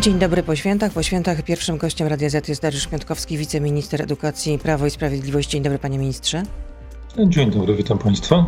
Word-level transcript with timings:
Dzień 0.00 0.18
dobry 0.18 0.42
po 0.42 0.56
świętach. 0.56 0.92
Po 0.92 1.02
świętach 1.02 1.42
pierwszym 1.42 1.76
gościem 1.76 2.08
Radia 2.08 2.28
Z 2.30 2.48
jest 2.48 2.62
Dariusz 2.62 2.86
Piątkowski, 2.86 3.38
wiceminister 3.38 4.02
edukacji 4.02 4.58
Prawo 4.58 4.86
i 4.86 4.90
Sprawiedliwość. 4.90 5.50
Dzień 5.50 5.62
dobry 5.62 5.78
panie 5.78 5.98
ministrze. 5.98 6.42
Dzień 7.28 7.50
dobry, 7.50 7.74
witam 7.74 7.98
państwa. 7.98 8.46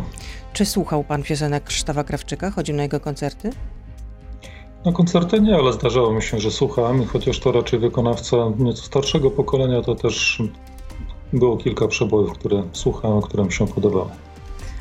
Czy 0.53 0.65
słuchał 0.65 1.03
pan 1.03 1.23
piosenek 1.23 1.63
Krzysztofa 1.63 2.03
Krawczyka? 2.03 2.51
Chodził 2.51 2.75
na 2.75 2.83
jego 2.83 2.99
koncerty? 2.99 3.49
Na 4.85 4.91
koncerty 4.91 5.41
nie, 5.41 5.55
ale 5.55 5.73
zdarzało 5.73 6.13
mi 6.13 6.21
się, 6.21 6.39
że 6.39 6.51
słuchałem, 6.51 7.05
chociaż 7.05 7.39
to 7.39 7.51
raczej 7.51 7.79
wykonawca 7.79 8.37
nieco 8.57 8.81
starszego 8.81 9.31
pokolenia, 9.31 9.81
to 9.81 9.95
też 9.95 10.43
było 11.33 11.57
kilka 11.57 11.87
przebojów, 11.87 12.33
które 12.33 12.63
słuchałem, 12.73 13.21
które 13.21 13.43
mi 13.43 13.51
się 13.51 13.67
podobały. 13.67 14.09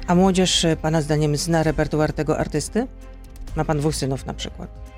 A 0.06 0.14
młodzież 0.14 0.64
y, 0.64 0.76
pana 0.82 1.02
zdaniem 1.02 1.36
zna 1.36 1.62
repertuar 1.62 2.12
tego 2.12 2.38
artysty? 2.38 2.86
Ma 3.56 3.64
pan 3.64 3.78
dwóch 3.78 3.94
synów 3.94 4.26
na 4.26 4.34
przykład. 4.34 4.95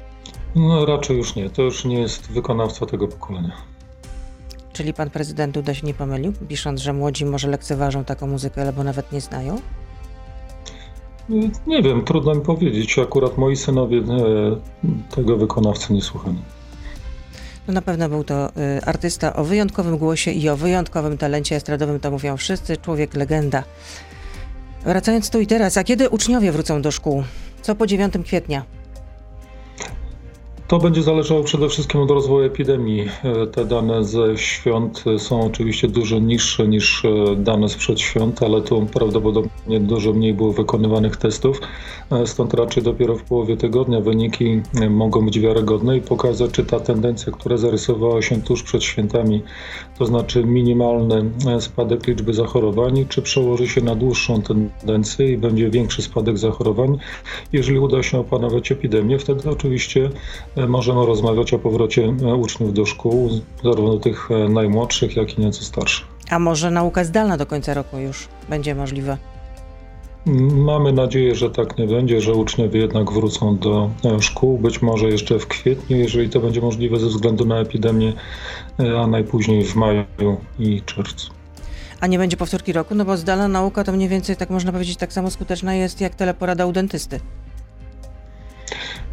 No 0.55 0.87
raczej 0.87 1.17
już 1.17 1.35
nie, 1.35 1.51
to 1.51 1.62
już 1.62 1.85
nie 1.85 2.01
jest 2.01 2.30
wykonawca 2.30 2.87
tego 2.87 3.09
pokolenia. 3.09 3.52
Czyli 4.73 4.95
pan 4.95 5.11
prezydent 5.11 5.55
Duda 5.55 5.75
się 5.75 5.87
nie 5.87 5.95
pomylił, 5.95 6.33
pisząc, 6.48 6.80
że 6.80 6.93
młodzi 6.93 7.25
może 7.25 7.48
lekceważą 7.48 8.05
taką 8.05 8.27
muzykę, 8.27 8.62
albo 8.62 8.84
nawet 8.84 9.12
nie 9.12 9.20
znają? 9.20 9.61
Nie 11.66 11.83
wiem, 11.83 12.05
trudno 12.05 12.34
mi 12.34 12.41
powiedzieć. 12.41 12.98
Akurat 12.98 13.39
moi 13.39 13.56
synowie 13.56 13.98
e, 13.98 14.05
tego 15.15 15.37
wykonawcy 15.37 15.92
nie 15.92 16.03
słuchali. 16.03 16.39
No 17.69 17.75
na 17.75 17.83
pewno 17.83 18.09
był 18.09 18.25
to 18.25 18.48
y, 18.48 18.84
artysta 18.84 19.37
o 19.37 19.45
wyjątkowym 19.45 19.98
głosie 19.98 20.30
i 20.30 20.48
o 20.48 20.56
wyjątkowym 20.56 21.19
talencie 21.19 21.56
estradowym, 21.56 22.01
to 22.01 22.11
mówią 22.11 22.37
wszyscy, 22.37 22.77
człowiek 22.77 23.15
legenda. 23.15 23.65
Wracając 24.84 25.30
tu 25.30 25.41
i 25.41 25.47
teraz, 25.47 25.77
a 25.77 25.84
kiedy 25.84 26.09
uczniowie 26.09 26.53
wrócą 26.53 26.83
do 26.83 26.91
szkół? 26.91 27.23
Co 27.62 27.75
po 27.75 27.87
9 27.87 28.15
kwietnia? 28.25 28.77
To 30.68 30.78
będzie 30.78 31.02
zależało 31.02 31.42
przede 31.42 31.68
wszystkim 31.68 32.00
od 32.00 32.10
rozwoju 32.10 32.46
epidemii. 32.46 33.08
E, 33.24 33.46
te 33.46 33.64
dane 33.64 34.04
ze 34.04 34.38
świąt 34.38 35.05
są 35.19 35.47
oczywiście 35.47 35.88
dużo 35.88 36.19
niższe 36.19 36.69
niż 36.69 37.05
e, 37.05 37.36
dane 37.36 37.69
sprzed 37.69 38.00
świąt, 38.00 38.42
ale 38.42 38.62
tu 38.62 38.86
prawdopodobnie 38.92 39.80
dużo 39.80 40.12
mniej 40.12 40.34
było 40.34 40.52
wykonywanych 40.52 41.16
testów. 41.16 41.60
E, 42.12 42.27
stąd 42.27 42.55
raczej 42.55 42.83
dopiero 42.83 43.16
w 43.16 43.22
połowie 43.22 43.56
tygodnia 43.56 44.00
wyniki 44.00 44.62
mogą 44.91 45.25
być 45.25 45.41
wiarygodne 45.41 45.97
i 45.97 46.00
pokazać, 46.00 46.50
czy 46.50 46.64
ta 46.64 46.80
tendencja, 46.80 47.32
która 47.32 47.56
zarysowała 47.56 48.22
się 48.22 48.42
tuż 48.42 48.62
przed 48.62 48.84
świętami, 48.84 49.42
to 49.98 50.06
znaczy 50.06 50.44
minimalny 50.44 51.30
spadek 51.60 52.06
liczby 52.06 52.34
zachorowań, 52.34 53.06
czy 53.08 53.22
przełoży 53.22 53.69
się 53.69 53.80
na 53.80 53.94
dłuższą 53.94 54.42
tendencję 54.42 55.32
i 55.32 55.38
będzie 55.38 55.70
większy 55.70 56.03
spadek 56.03 56.38
zachorowań. 56.38 56.98
Jeżeli 57.53 57.78
uda 57.78 58.03
się 58.03 58.19
opanować 58.19 58.72
epidemię, 58.72 59.19
wtedy 59.19 59.50
oczywiście 59.50 60.10
możemy 60.67 61.06
rozmawiać 61.06 61.55
o 61.55 61.59
powrocie 61.59 62.05
e, 62.05 62.34
uczniów 62.34 62.75
do 62.75 62.87
szkół, 62.87 63.31
zarówno 63.64 63.97
tych 63.97 64.31
e, 64.31 64.48
najmłodszych, 64.48 65.17
jak 65.17 65.39
i 65.39 65.41
nieco 65.41 65.65
starszych. 65.65 66.06
A 66.31 66.39
może 66.39 66.70
nauka 66.70 67.05
zdalna 67.05 67.37
do 67.37 67.47
końca 67.47 67.75
roku 67.75 67.98
już 67.98 68.28
będzie 68.48 68.75
możliwa? 68.75 69.17
Mamy 70.53 70.92
nadzieję, 70.92 71.34
że 71.34 71.50
tak 71.50 71.78
nie 71.78 71.87
będzie, 71.87 72.20
że 72.20 72.33
uczniowie 72.33 72.81
jednak 72.81 73.12
wrócą 73.12 73.59
do 73.59 73.91
e, 74.05 74.23
szkół, 74.23 74.59
być 74.59 74.83
może 74.83 75.06
jeszcze 75.06 75.39
w 75.39 75.47
kwietniu, 75.47 75.97
jeżeli 75.97 76.28
to 76.31 76.41
będzie 76.41 76.61
możliwe 76.61 76.98
ze 76.98 77.06
względu 77.06 77.45
na 77.45 77.59
epidemię, 77.59 78.12
a 79.03 79.06
najpóźniej 79.06 79.65
w 79.65 79.75
maju 79.75 80.05
i 80.59 80.83
czerwcu. 80.83 81.31
A 82.00 82.06
nie 82.06 82.19
będzie 82.19 82.37
powtórki 82.37 82.72
roku? 82.72 82.95
No 82.95 83.05
bo 83.05 83.17
zdalna 83.17 83.48
nauka 83.48 83.84
to 83.84 83.93
mniej 83.93 84.09
więcej, 84.09 84.37
tak 84.37 84.50
można 84.50 84.72
powiedzieć, 84.72 84.97
tak 84.97 85.12
samo 85.12 85.31
skuteczna 85.31 85.75
jest 85.75 86.00
jak 86.00 86.15
teleporada 86.15 86.67
u 86.67 86.72
dentysty. 86.72 87.20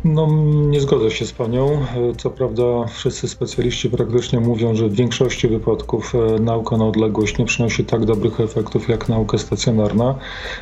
No, 0.05 0.27
nie 0.45 0.81
zgodzę 0.81 1.11
się 1.11 1.25
z 1.25 1.31
panią. 1.31 1.85
Co 2.17 2.29
prawda, 2.29 2.63
wszyscy 2.87 3.27
specjaliści 3.27 3.89
praktycznie 3.89 4.39
mówią, 4.39 4.75
że 4.75 4.89
w 4.89 4.95
większości 4.95 5.47
wypadków 5.47 6.15
e, 6.15 6.39
nauka 6.39 6.77
na 6.77 6.85
odległość 6.85 7.37
nie 7.37 7.45
przynosi 7.45 7.85
tak 7.85 8.05
dobrych 8.05 8.39
efektów 8.39 8.89
jak 8.89 9.09
nauka 9.09 9.37
stacjonarna, 9.37 10.15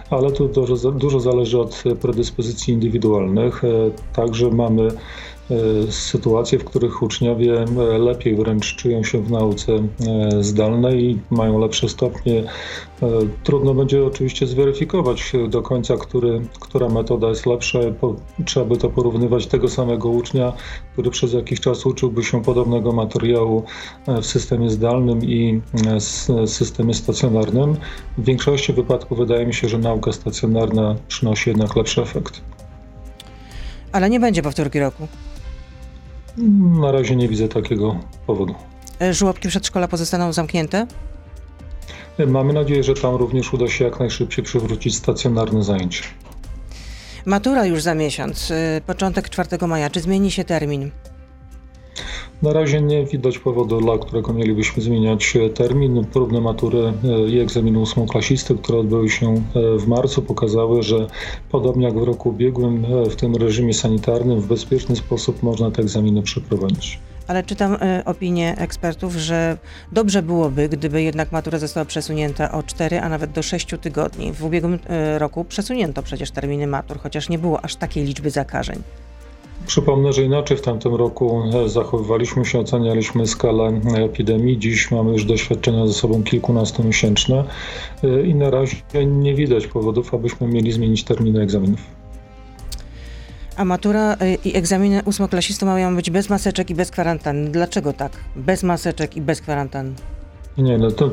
ale 0.09 0.31
tu 0.31 0.47
dużo, 0.47 0.91
dużo 0.91 1.19
zależy 1.19 1.59
od 1.59 1.84
predyspozycji 2.01 2.73
indywidualnych. 2.73 3.63
E, 3.63 3.68
także 4.16 4.50
mamy 4.50 4.91
sytuacje, 5.90 6.59
w 6.59 6.64
których 6.64 7.02
uczniowie 7.02 7.62
e, 7.62 7.98
lepiej 7.98 8.36
wręcz 8.36 8.76
czują 8.76 9.04
się 9.04 9.24
w 9.24 9.31
nauce 9.31 9.72
e, 9.74 10.44
zdalnej 10.44 11.04
i 11.04 11.20
mają 11.30 11.59
lepsze 11.59 11.90
stopnie. 11.90 12.44
Trudno 13.44 13.74
będzie 13.74 14.06
oczywiście 14.06 14.48
zweryfikować 14.48 15.31
do 15.50 15.62
końca, 15.62 15.98
który, 15.98 16.42
która 16.59 16.90
metoda 16.90 17.30
jest 17.30 17.46
lepsza. 17.46 17.80
Trzeba 18.46 18.66
by 18.66 18.78
to 18.78 18.90
porównywać 18.90 19.48
tego 19.48 19.70
samego 19.70 20.09
ucznia, 20.09 20.54
który 20.94 21.12
przez 21.12 21.34
jakiś 21.34 21.60
czas 21.60 21.86
uczyłby 21.86 22.24
się 22.24 22.44
podobnego 22.44 22.92
materiału 22.92 23.64
w 24.08 24.25
systemie 24.25 24.70
zdalnym 24.70 25.24
i 25.24 25.62
systemie 26.46 26.94
stacjonarnym. 26.94 27.75
W 28.18 28.25
większości 28.25 28.74
wypadków 28.74 29.18
wydaje 29.18 29.46
mi 29.46 29.54
się, 29.54 29.70
że 29.70 29.78
nauka 29.78 30.12
stacjonarna 30.12 30.96
przynosi 31.08 31.50
jednak 31.50 31.75
lepszy 31.75 32.02
efekt. 32.02 32.42
Ale 33.92 34.10
nie 34.10 34.20
będzie 34.20 34.42
powtórki 34.42 34.80
roku. 34.80 35.08
Na 36.81 36.91
razie 36.91 37.16
nie 37.16 37.27
widzę 37.27 37.47
takiego 37.47 37.99
powodu. 38.27 38.55
E, 39.01 39.13
żłobki 39.13 39.47
przedszkola 39.47 39.88
pozostaną 39.88 40.33
zamknięte? 40.33 40.88
Mamy 42.27 42.53
nadzieję, 42.53 42.83
że 42.83 42.94
tam 42.94 43.16
również 43.16 43.53
uda 43.53 43.67
się 43.67 43.85
jak 43.85 43.99
najszybciej 43.99 44.44
przywrócić 44.45 44.95
stacjonarne 44.95 45.63
zajęcia. 45.63 46.03
Matura 47.25 47.66
już 47.66 47.81
za 47.81 47.95
miesiąc, 47.95 48.51
e, 48.51 48.81
początek 48.88 49.29
4 49.29 49.67
maja. 49.67 49.89
Czy 49.89 50.01
zmieni 50.01 50.31
się 50.31 50.44
termin? 50.44 50.91
Na 52.44 52.54
razie 52.54 52.81
nie 52.81 53.06
widać 53.06 53.40
powodu, 53.40 53.81
dla 53.81 53.98
którego 53.98 54.34
mielibyśmy 54.34 54.84
zmieniać 54.84 55.38
termin. 55.56 56.06
Próbne 56.14 56.42
matury 56.42 56.94
e, 57.04 57.28
i 57.28 57.40
egzaminu 57.40 57.81
ósmoklasisty, 57.81 58.56
które 58.56 58.80
odbyły 58.80 59.09
się 59.09 59.34
e, 59.36 59.42
w 59.78 59.88
marcu, 59.88 60.22
pokazały, 60.22 60.84
że 60.84 61.08
podobnie 61.52 61.86
jak 61.86 62.00
w 62.00 62.04
roku 62.04 62.30
ubiegłym, 62.30 62.86
e, 62.86 63.09
w 63.09 63.16
tym 63.16 63.36
reżimie 63.36 63.74
sanitarnym, 63.74 64.40
w 64.40 64.48
bezpieczny 64.48 64.96
sposób 64.96 65.44
można 65.44 65.72
te 65.72 65.81
egzaminy 65.81 66.22
przeprowadzić. 66.22 67.00
Ale 67.28 67.44
czytam 67.44 67.74
y, 67.74 68.06
opinię 68.06 68.56
ekspertów, 68.58 69.16
że 69.16 69.58
dobrze 69.92 70.22
byłoby, 70.22 70.70
gdyby 70.70 71.04
jednak 71.04 71.31
matura 71.31 71.60
została 71.60 71.86
przesunięta 71.86 72.52
o 72.52 72.64
4, 72.64 73.00
a 73.00 73.10
nawet 73.10 73.31
do 73.31 73.44
6 73.44 73.68
tygodni. 73.81 74.34
W 74.34 74.44
ubiegłym 74.44 74.74
y, 74.74 74.80
roku 75.20 75.44
przesunięto 75.44 76.04
przecież 76.04 76.31
terminy 76.31 76.68
matur, 76.68 77.00
chociaż 77.00 77.30
nie 77.30 77.40
było 77.40 77.66
aż 77.66 77.75
takiej 77.75 78.06
liczby 78.06 78.30
zakażeń. 78.30 78.84
Przypomnę, 79.68 80.13
że 80.13 80.24
inaczej 80.24 80.57
w 80.57 80.62
tamtym 80.62 80.96
roku 80.96 81.44
e, 81.53 81.69
zachowywaliśmy 81.69 82.46
się, 82.46 82.59
ocenialiśmy 82.59 83.28
skalę 83.28 83.81
epidemii. 83.96 84.59
Dziś 84.59 84.91
mamy 84.91 85.12
już 85.12 85.25
doświadczenia 85.25 85.88
ze 85.88 85.94
sobą 85.94 86.24
kilkunastomiesięczne 86.24 87.44
e, 88.03 88.22
i 88.22 88.35
na 88.35 88.50
razie 88.50 88.75
nie 89.06 89.35
widać 89.35 89.68
powodów, 89.68 90.13
abyśmy 90.13 90.47
mieli 90.47 90.72
zmienić 90.72 91.03
terminy 91.03 91.41
egzaminów. 91.41 91.79
A 93.57 93.66
matura 93.66 94.13
e, 94.13 94.35
i 94.35 94.57
egzaminy 94.57 95.01
ósmoklasistów 95.06 95.68
mają 95.68 95.95
być 95.95 96.09
bez 96.09 96.30
maseczek 96.30 96.69
i 96.69 96.75
bez 96.75 96.91
kwarantanny. 96.91 97.51
Dlaczego 97.51 97.94
tak? 97.94 98.12
Bez 98.35 98.63
maseczek 98.63 99.18
i 99.18 99.22
bez 99.22 99.41
kwarantanny. 99.41 99.95
Nie, 100.58 100.78
no 100.78 100.91
to 100.91 101.06
e, 101.06 101.12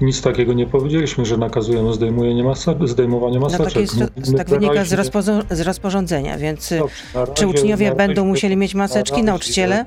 nic 0.00 0.22
takiego 0.22 0.52
nie 0.52 0.66
powiedzieliśmy, 0.66 1.26
że 1.26 1.36
nakazujemy 1.36 1.92
zdejmowanie, 1.94 2.44
mase, 2.44 2.74
zdejmowanie 2.84 3.40
maseczek. 3.40 3.66
No 3.66 4.06
tak, 4.06 4.16
jest, 4.16 4.36
tak 4.36 4.50
wynika 4.50 4.84
z, 4.84 4.92
rozpo, 4.92 5.22
z 5.50 5.60
rozporządzenia, 5.60 6.38
więc 6.38 6.74
Dobrze, 6.78 6.94
razie, 7.14 7.32
czy 7.34 7.46
uczniowie 7.46 7.94
będą 7.94 8.24
musieli 8.24 8.56
mieć 8.56 8.74
maseczki, 8.74 9.22
nauczyciele? 9.22 9.84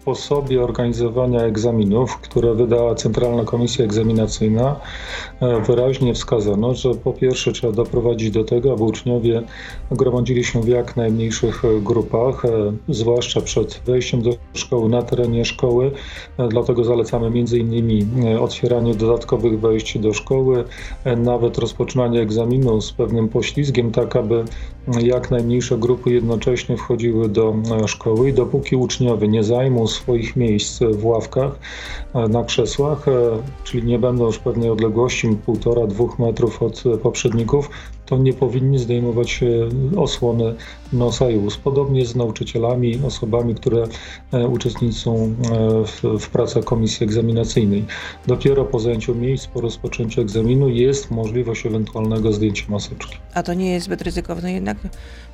Sposobie 0.00 0.62
organizowania 0.62 1.40
egzaminów, 1.40 2.18
które 2.18 2.54
wydała 2.54 2.94
Centralna 2.94 3.44
Komisja 3.44 3.84
Egzaminacyjna, 3.84 4.80
e, 5.40 5.60
wyraźnie 5.60 6.14
wskazano, 6.14 6.74
że 6.74 6.94
po 6.94 7.12
pierwsze 7.12 7.52
trzeba 7.52 7.72
doprowadzić 7.72 8.30
do 8.30 8.44
tego, 8.44 8.72
aby 8.72 8.82
uczniowie 8.82 9.42
gromadzili 9.90 10.44
się 10.44 10.60
w 10.60 10.68
jak 10.68 10.96
najmniejszych 10.96 11.62
grupach, 11.82 12.44
e, 12.44 12.48
zwłaszcza 12.88 13.40
przed 13.40 13.80
wejściem 13.86 14.22
do 14.22 14.30
szkoły, 14.54 14.88
na 14.88 15.02
terenie 15.02 15.44
szkoły. 15.44 15.90
E, 16.38 16.48
dlatego 16.48 16.84
zalecamy 16.84 17.26
m.in. 17.26 18.38
otwieranie 18.38 18.94
dodatkowych 18.94 19.60
wejść 19.60 19.98
do 19.98 20.12
szkoły, 20.12 20.64
nawet 21.16 21.58
rozpoczynanie 21.58 22.20
egzaminu 22.20 22.80
z 22.80 22.92
pewnym 22.92 23.28
poślizgiem, 23.28 23.92
tak 23.92 24.16
aby 24.16 24.44
jak 25.02 25.30
najmniejsze 25.30 25.78
grupy 25.78 26.10
jednocześnie 26.10 26.76
wchodziły 26.76 27.28
do 27.28 27.54
szkoły 27.86 28.28
i 28.28 28.32
dopóki 28.32 28.76
uczniowie 28.76 29.28
nie 29.28 29.44
zajmą 29.44 29.86
swoich 29.90 30.36
miejsc 30.36 30.82
w 30.92 31.06
ławkach, 31.06 31.52
e, 32.14 32.28
na 32.28 32.44
krzesłach, 32.44 33.08
e, 33.08 33.12
czyli 33.64 33.86
nie 33.86 33.98
będą 33.98 34.26
już 34.26 34.38
pewnej 34.38 34.70
odległości 34.70 35.28
półtora, 35.46 35.86
dwóch 35.86 36.18
metrów 36.18 36.62
od 36.62 36.84
poprzedników, 37.02 37.70
to 38.10 38.18
nie 38.18 38.32
powinni 38.32 38.78
zdejmować 38.78 39.40
osłony 39.96 40.54
nosa 40.92 41.30
i 41.30 41.38
ust. 41.38 41.60
Podobnie 41.60 42.06
z 42.06 42.16
nauczycielami, 42.16 43.00
osobami, 43.06 43.54
które 43.54 43.86
uczestniczą 44.48 45.34
w, 45.86 46.18
w 46.20 46.30
pracach 46.30 46.64
komisji 46.64 47.04
egzaminacyjnej. 47.04 47.84
Dopiero 48.26 48.64
po 48.64 48.78
zajęciu 48.78 49.14
miejsc, 49.14 49.46
po 49.46 49.60
rozpoczęciu 49.60 50.20
egzaminu 50.20 50.68
jest 50.68 51.10
możliwość 51.10 51.66
ewentualnego 51.66 52.32
zdjęcia 52.32 52.64
maseczki. 52.68 53.16
A 53.34 53.42
to 53.42 53.54
nie 53.54 53.72
jest 53.72 53.86
zbyt 53.86 54.02
ryzykowne 54.02 54.52
jednak? 54.52 54.76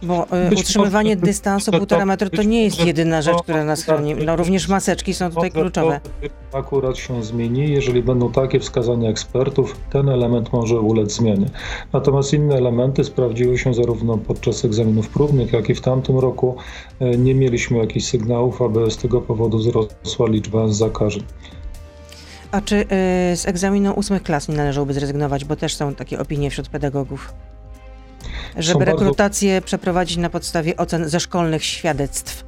Bo 0.03 0.27
być 0.51 0.61
utrzymywanie 0.61 1.15
może, 1.15 1.27
dystansu 1.27 1.73
półtora 1.73 2.07
metra 2.07 2.31
to 2.31 2.43
nie 2.43 2.65
jest 2.65 2.87
jedyna 2.87 3.23
rzecz, 3.23 3.43
która 3.43 3.65
nas 3.65 3.85
chroni. 3.85 4.15
No 4.15 4.37
również 4.37 4.69
maseczki 4.69 5.15
są 5.15 5.31
tutaj 5.31 5.51
kluczowe. 5.51 6.01
Akurat 6.53 6.99
się 6.99 7.25
zmieni, 7.25 7.73
jeżeli 7.73 8.03
będą 8.03 8.33
takie 8.33 8.61
wskazania 8.61 9.11
ekspertów, 9.11 9.77
ten 9.93 10.09
element 10.09 10.53
może 10.53 10.81
ulec 10.81 11.13
zmianie. 11.13 11.47
Natomiast 11.93 12.33
inne 12.33 12.55
elementy 12.55 12.66
sprawdziły 13.05 13.59
się 13.59 13.75
zarówno 13.75 14.19
podczas 14.19 14.65
egzaminów 14.65 15.09
próbnych, 15.09 15.53
jak 15.53 15.69
i 15.69 15.75
w 15.75 15.81
tamtym 15.81 16.19
roku. 16.19 16.57
E, 17.01 17.17
nie 17.17 17.35
mieliśmy 17.35 17.79
jakichś 17.79 18.07
sygnałów, 18.07 18.63
aby 18.63 18.91
z 18.91 18.97
tego 18.97 19.21
powodu 19.21 19.59
wzrosła 19.59 20.29
liczba 20.29 20.69
zakażeń. 20.69 21.23
A 22.51 22.61
czy 22.61 22.77
y, 22.77 22.87
z 23.37 23.47
egzaminu 23.47 23.93
ósmych 23.93 24.23
klas 24.23 24.49
nie 24.49 24.57
należałoby 24.57 24.95
zrezygnować, 24.95 25.45
bo 25.45 25.57
też 25.57 25.75
są 25.75 25.95
takie 25.95 26.19
opinie 26.19 26.51
wśród 26.51 26.69
pedagogów? 26.69 27.33
Żeby 28.57 28.85
rekrutację 28.85 29.63
przeprowadzić 29.63 30.17
na 30.17 30.31
podstawie 30.31 30.77
ocen 30.77 31.09
ze 31.09 31.21
szkolnych 31.21 31.65
świadectw. 31.65 32.46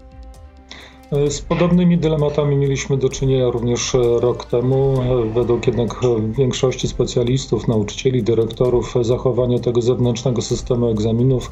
E, 1.13 1.31
z 1.31 1.41
podobnymi 1.41 1.99
dylematami 1.99 2.57
mieliśmy 2.57 2.97
do 2.97 3.09
czynienia 3.09 3.51
również 3.51 3.95
e, 3.95 3.99
rok 4.21 4.45
temu. 4.45 5.03
E, 5.03 5.33
według 5.35 5.67
jednak 5.67 6.01
większości 6.39 6.89
specjalistów, 6.89 7.69
nauczycieli, 7.69 8.23
dyrektorów, 8.23 8.95
zachowanie 9.03 9.61
tego 9.61 9.83
zewnętrznego 9.83 10.43
systemu 10.43 10.91
egzaminów 10.91 11.51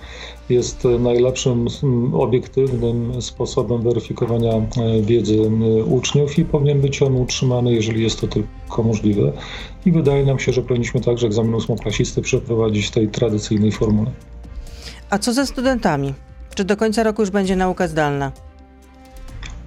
jest 0.48 0.84
najlepszym 0.98 1.66
obiektywnym 2.14 3.22
sposobem 3.22 3.82
weryfikowania 3.82 4.52
wiedzy 5.02 5.50
uczniów 5.86 6.38
i 6.38 6.44
powinien 6.44 6.80
być 6.80 7.02
on 7.02 7.16
utrzymany, 7.16 7.72
jeżeli 7.72 8.02
jest 8.02 8.20
to 8.20 8.26
tylko 8.26 8.82
możliwe. 8.82 9.32
I 9.86 9.92
wydaje 9.92 10.24
nam 10.24 10.38
się, 10.38 10.52
że 10.52 10.62
powinniśmy 10.62 11.00
także 11.00 11.26
egzamin 11.26 11.54
ósmoklasisty 11.54 12.22
przeprowadzić 12.22 12.86
w 12.86 12.90
tej 12.90 13.08
tradycyjnej 13.08 13.72
formule. 13.72 14.10
A 15.10 15.18
co 15.18 15.32
ze 15.32 15.46
studentami? 15.46 16.14
Czy 16.54 16.64
do 16.64 16.76
końca 16.76 17.02
roku 17.02 17.22
już 17.22 17.30
będzie 17.30 17.56
nauka 17.56 17.88
zdalna? 17.88 18.45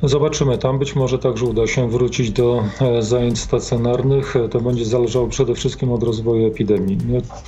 Zobaczymy. 0.04 0.57
Tam 0.57 0.80
być 0.80 0.96
może 0.96 1.19
także 1.19 1.46
uda 1.46 1.68
się 1.68 1.90
wrócić 1.90 2.31
do 2.31 2.63
e, 2.81 3.01
zajęć 3.01 3.40
stacjonarnych. 3.40 4.34
To 4.51 4.62
będzie 4.62 4.86
zależało 4.86 5.28
przede 5.28 5.56
wszystkim 5.56 5.92
od 5.92 6.04
rozwoju 6.04 6.48
epidemii. 6.48 6.98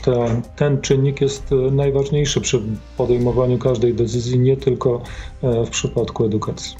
Ten, 0.03 0.41
ten 0.55 0.81
czynnik 0.81 1.21
jest 1.21 1.51
e, 1.51 1.55
najważniejszy 1.55 2.41
przy 2.41 2.61
podejmowaniu 2.97 3.57
każdej 3.57 3.93
decyzji, 3.93 4.39
nie 4.39 4.57
tylko 4.57 5.01
e, 5.43 5.65
w 5.65 5.69
przypadku 5.69 6.25
edukacji. 6.25 6.75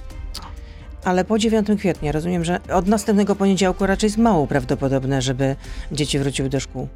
Ale 1.03 1.25
po 1.25 1.39
9 1.39 1.67
kwietnia 1.77 2.11
rozumiem, 2.11 2.45
że 2.45 2.59
od 2.73 2.87
następnego 2.87 3.35
poniedziałku 3.35 3.85
raczej 3.85 4.07
jest 4.07 4.17
mało 4.17 4.47
prawdopodobne, 4.47 5.21
żeby 5.21 5.55
dzieci 5.91 6.19
wróciły 6.19 6.49
do 6.49 6.59
szkół. 6.59 6.87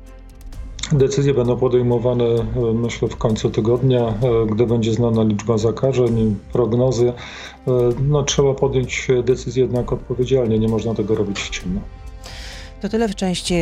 Decyzje 0.91 1.33
będą 1.33 1.57
podejmowane, 1.57 2.23
e, 2.23 2.45
myślę, 2.73 3.07
w 3.07 3.15
końcu 3.15 3.49
tygodnia, 3.49 3.99
e, 3.99 4.13
gdy 4.51 4.67
będzie 4.67 4.93
znana 4.93 5.23
liczba 5.23 5.57
zakażeń, 5.57 6.35
prognozy. 6.53 7.07
E, 7.07 7.71
no, 8.07 8.23
trzeba 8.23 8.53
podjąć 8.53 9.07
decyzję 9.23 9.63
jednak 9.63 9.93
odpowiedzialnie, 9.93 10.59
nie 10.59 10.67
można 10.67 10.95
tego 10.95 11.15
robić 11.15 11.39
w 11.39 11.49
ciemno. 11.49 11.81
To 12.81 12.89
tyle 12.89 13.07
w 13.07 13.15
części 13.15 13.55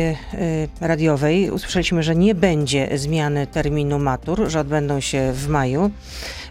radiowej. 0.80 1.50
Usłyszeliśmy, 1.50 2.02
że 2.02 2.16
nie 2.16 2.34
będzie 2.34 2.98
zmiany 2.98 3.46
terminu 3.46 3.98
matur, 3.98 4.50
że 4.50 4.60
odbędą 4.60 5.00
się 5.00 5.32
w 5.32 5.48
maju. 5.48 5.90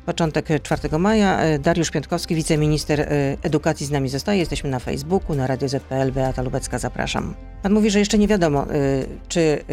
Początek 0.05 0.47
4 0.63 0.99
maja. 0.99 1.59
Dariusz 1.59 1.91
Piątkowski, 1.91 2.35
wiceminister 2.35 3.09
edukacji 3.43 3.85
z 3.85 3.91
nami 3.91 4.09
zostaje. 4.09 4.39
Jesteśmy 4.39 4.69
na 4.69 4.79
Facebooku, 4.79 5.35
na 5.35 5.47
Radio 5.47 5.69
ZPL. 5.69 6.11
Beata 6.11 6.41
Lubecka, 6.41 6.79
zapraszam. 6.79 7.33
Pan 7.63 7.73
mówi, 7.73 7.89
że 7.89 7.99
jeszcze 7.99 8.17
nie 8.17 8.27
wiadomo, 8.27 8.65
czy 9.27 9.63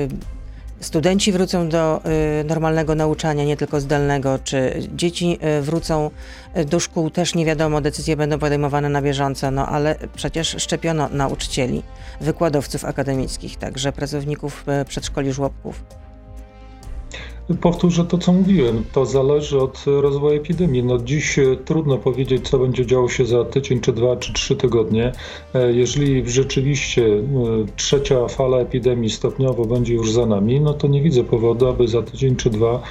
studenci 0.80 1.32
wrócą 1.32 1.68
do 1.68 2.00
y, 2.40 2.44
normalnego 2.44 2.94
nauczania, 2.94 3.44
nie 3.44 3.56
tylko 3.56 3.80
zdalnego, 3.80 4.38
czy 4.44 4.88
dzieci 4.94 5.38
y, 5.58 5.62
wrócą 5.62 6.10
y, 6.56 6.64
do 6.64 6.80
szkół, 6.80 7.10
też 7.10 7.34
nie 7.34 7.44
wiadomo, 7.46 7.80
decyzje 7.80 8.16
będą 8.16 8.38
podejmowane 8.38 8.88
na 8.88 9.02
bieżąco, 9.02 9.50
no 9.50 9.66
ale 9.66 9.96
przecież 10.14 10.56
szczepiono 10.58 11.08
nauczycieli, 11.08 11.82
wykładowców 12.20 12.84
akademickich, 12.84 13.56
także 13.56 13.92
pracowników 13.92 14.64
przedszkoli, 14.88 15.32
żłobków. 15.32 15.82
Powtórzę 17.60 18.04
to, 18.04 18.18
co 18.18 18.32
mówiłem. 18.32 18.84
To 18.92 19.06
zależy 19.06 19.60
od 19.60 19.84
rozwoju 19.86 20.36
epidemii. 20.36 20.84
No 20.84 20.98
dziś 20.98 21.38
e, 21.38 21.56
trudno 21.64 21.98
powiedzieć, 21.98 22.48
co 22.48 22.58
będzie 22.58 22.86
działo 22.86 23.08
się 23.08 23.26
za 23.26 23.44
tydzień, 23.44 23.80
czy 23.80 23.92
dwa, 23.92 24.16
czy 24.16 24.32
trzy 24.32 24.56
tygodnie. 24.56 25.12
E, 25.54 25.72
jeżeli 25.72 26.30
rzeczywiście 26.30 27.06
e, 27.06 27.22
trzecia 27.76 28.28
fala 28.28 28.56
epidemii 28.58 29.10
stopniowo 29.10 29.64
będzie 29.64 29.94
już 29.94 30.12
za 30.12 30.26
nami, 30.26 30.60
no 30.60 30.74
to 30.74 30.88
nie 30.88 31.02
widzę 31.02 31.24
powodu, 31.24 31.68
aby 31.68 31.88
za 31.88 32.02
tydzień 32.02 32.36
czy 32.36 32.50
dwa 32.50 32.82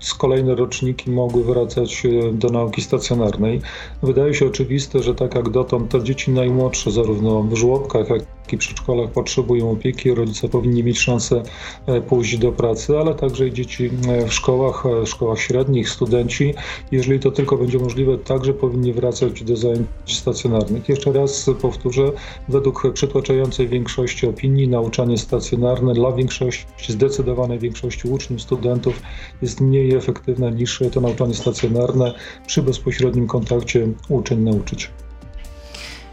z 0.00 0.14
kolejne 0.14 0.54
roczniki 0.54 1.10
mogły 1.10 1.44
wracać 1.44 2.02
do 2.32 2.48
nauki 2.48 2.82
stacjonarnej. 2.82 3.60
Wydaje 4.02 4.34
się 4.34 4.46
oczywiste, 4.46 5.02
że 5.02 5.14
tak 5.14 5.34
jak 5.34 5.50
dotąd 5.50 5.90
te 5.90 6.02
dzieci 6.04 6.30
najmłodsze, 6.30 6.90
zarówno 6.90 7.42
w 7.42 7.54
żłobkach, 7.54 8.10
jak 8.10 8.22
i 8.52 8.58
przedszkolach 8.58 9.10
potrzebują 9.10 9.70
opieki, 9.70 10.14
rodzice 10.14 10.48
powinni 10.48 10.84
mieć 10.84 10.98
szansę 10.98 11.42
e, 11.86 12.00
pójść 12.00 12.38
do 12.38 12.52
pracy, 12.52 12.98
ale 12.98 13.14
także 13.14 13.48
i 13.48 13.52
dzieci 13.52 13.90
e, 14.08 14.26
w 14.26 14.32
szkołach, 14.32 14.86
e, 14.86 15.06
szkołach 15.06 15.38
średnich, 15.38 15.90
studenci, 15.90 16.54
jeżeli 16.92 17.20
to 17.20 17.30
tylko 17.30 17.56
będzie 17.56 17.78
możliwe, 17.78 18.18
także 18.18 18.54
powinni 18.54 18.92
wracać 18.92 19.44
do 19.44 19.56
zajęć 19.56 19.86
stacjonarnych. 20.06 20.88
Jeszcze 20.88 21.12
raz 21.12 21.50
powtórzę, 21.62 22.12
według 22.48 22.92
przytłaczającej 22.92 23.68
większości 23.68 24.26
opinii 24.26 24.68
nauczanie 24.68 25.18
stacjonarne 25.18 25.94
dla 25.94 26.12
większości, 26.12 26.66
zdecydowanej 26.88 27.58
większości 27.58 28.08
uczniów, 28.08 28.42
studentów 28.42 29.02
jest 29.42 29.60
mniej 29.60 29.94
efektywne 29.94 30.52
niż 30.52 30.82
to 30.92 31.00
nauczanie 31.00 31.34
stacjonarne 31.34 32.14
przy 32.46 32.62
bezpośrednim 32.62 33.26
kontakcie 33.26 33.88
uczeń-nauczyciel. 34.08 35.09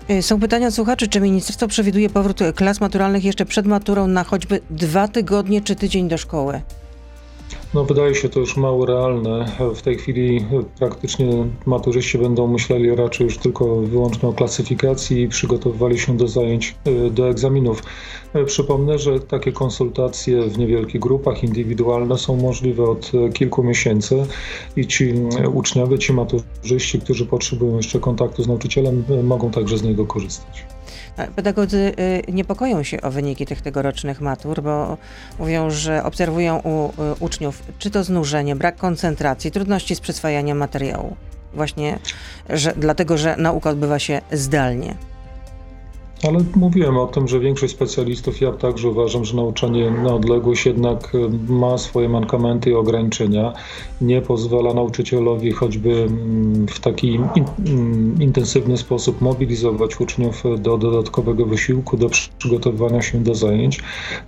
Y, 0.09 0.21
są 0.21 0.39
pytania 0.39 0.71
słuchaczy, 0.71 1.07
czy 1.07 1.21
ministerstwo 1.21 1.67
przewiduje 1.67 2.09
powrót 2.09 2.39
klas 2.55 2.81
maturalnych 2.81 3.23
jeszcze 3.23 3.45
przed 3.45 3.65
maturą 3.65 4.07
na 4.07 4.23
choćby 4.23 4.59
dwa 4.69 5.07
tygodnie 5.07 5.61
czy 5.61 5.75
tydzień 5.75 6.07
do 6.07 6.17
szkoły? 6.17 6.61
No, 7.73 7.85
wydaje 7.85 8.15
się 8.15 8.29
to 8.29 8.39
już 8.39 8.57
mało 8.57 8.85
realne. 8.85 9.45
W 9.75 9.81
tej 9.81 9.97
chwili 9.97 10.45
praktycznie 10.79 11.27
maturzyści 11.65 12.17
będą 12.17 12.47
myśleli 12.47 12.95
raczej 12.95 13.25
już 13.25 13.37
tylko 13.37 13.75
wyłącznie 13.75 14.29
o 14.29 14.33
klasyfikacji 14.33 15.21
i 15.21 15.27
przygotowywali 15.27 15.99
się 15.99 16.17
do 16.17 16.27
zajęć, 16.27 16.75
e, 16.85 17.09
do 17.09 17.29
egzaminów. 17.29 17.83
E, 18.33 18.45
przypomnę, 18.45 18.99
że 18.99 19.19
takie 19.19 19.51
konsultacje 19.51 20.43
w 20.43 20.57
niewielkich 20.57 21.01
grupach 21.01 21.43
indywidualne 21.43 22.17
są 22.17 22.35
możliwe 22.35 22.83
od 22.83 23.11
kilku 23.33 23.63
miesięcy 23.63 24.25
i 24.75 24.87
ci 24.87 25.13
uczniowie, 25.53 25.99
ci 25.99 26.13
maturzyści, 26.13 26.99
którzy 26.99 27.25
potrzebują 27.25 27.77
jeszcze 27.77 27.99
kontaktu 27.99 28.43
z 28.43 28.47
nauczycielem, 28.47 29.03
e, 29.09 29.23
mogą 29.23 29.51
także 29.51 29.77
z 29.77 29.83
niego 29.83 30.05
korzystać. 30.05 30.76
Pedagodzy 31.35 31.93
y, 32.27 32.31
niepokoją 32.31 32.83
się 32.83 33.01
o 33.01 33.11
wyniki 33.11 33.45
tych 33.45 33.61
tegorocznych 33.61 34.21
matur, 34.21 34.61
bo 34.61 34.97
mówią, 35.39 35.69
że 35.69 36.03
obserwują 36.03 36.59
u 36.59 36.89
y, 36.89 37.15
uczniów 37.19 37.63
czy 37.79 37.89
to 37.89 38.03
znużenie, 38.03 38.55
brak 38.55 38.77
koncentracji, 38.77 39.51
trudności 39.51 39.95
z 39.95 39.99
przyswajaniem 39.99 40.57
materiału. 40.57 41.15
Właśnie 41.53 41.99
że, 42.49 42.73
dlatego, 42.77 43.17
że 43.17 43.35
nauka 43.37 43.69
odbywa 43.69 43.99
się 43.99 44.21
zdalnie. 44.31 44.95
Ale 46.23 46.39
mówiłem 46.55 46.97
o 46.97 47.07
tym, 47.07 47.27
że 47.27 47.39
większość 47.39 47.73
specjalistów, 47.73 48.41
ja 48.41 48.51
także 48.51 48.89
uważam, 48.89 49.25
że 49.25 49.35
nauczanie 49.35 49.91
na 49.91 50.13
odległość 50.13 50.65
jednak 50.65 51.15
e, 51.15 51.53
ma 51.53 51.77
swoje 51.77 52.09
mankamenty 52.09 52.69
i 52.69 52.73
ograniczenia. 52.73 53.53
Nie 54.01 54.21
pozwala 54.21 54.73
nauczycielowi 54.73 55.51
choćby 55.51 55.93
mm, 55.93 56.67
w 56.67 56.79
taki 56.79 57.07
in, 57.07 57.27
mm, 57.67 58.21
intensywny 58.21 58.77
sposób 58.77 59.21
mobilizować 59.21 60.01
uczniów 60.01 60.43
do 60.57 60.77
dodatkowego 60.77 61.45
wysiłku, 61.45 61.97
do 61.97 62.09
przygotowywania 62.37 63.01
się 63.01 63.23
do 63.23 63.35
zajęć. 63.35 63.79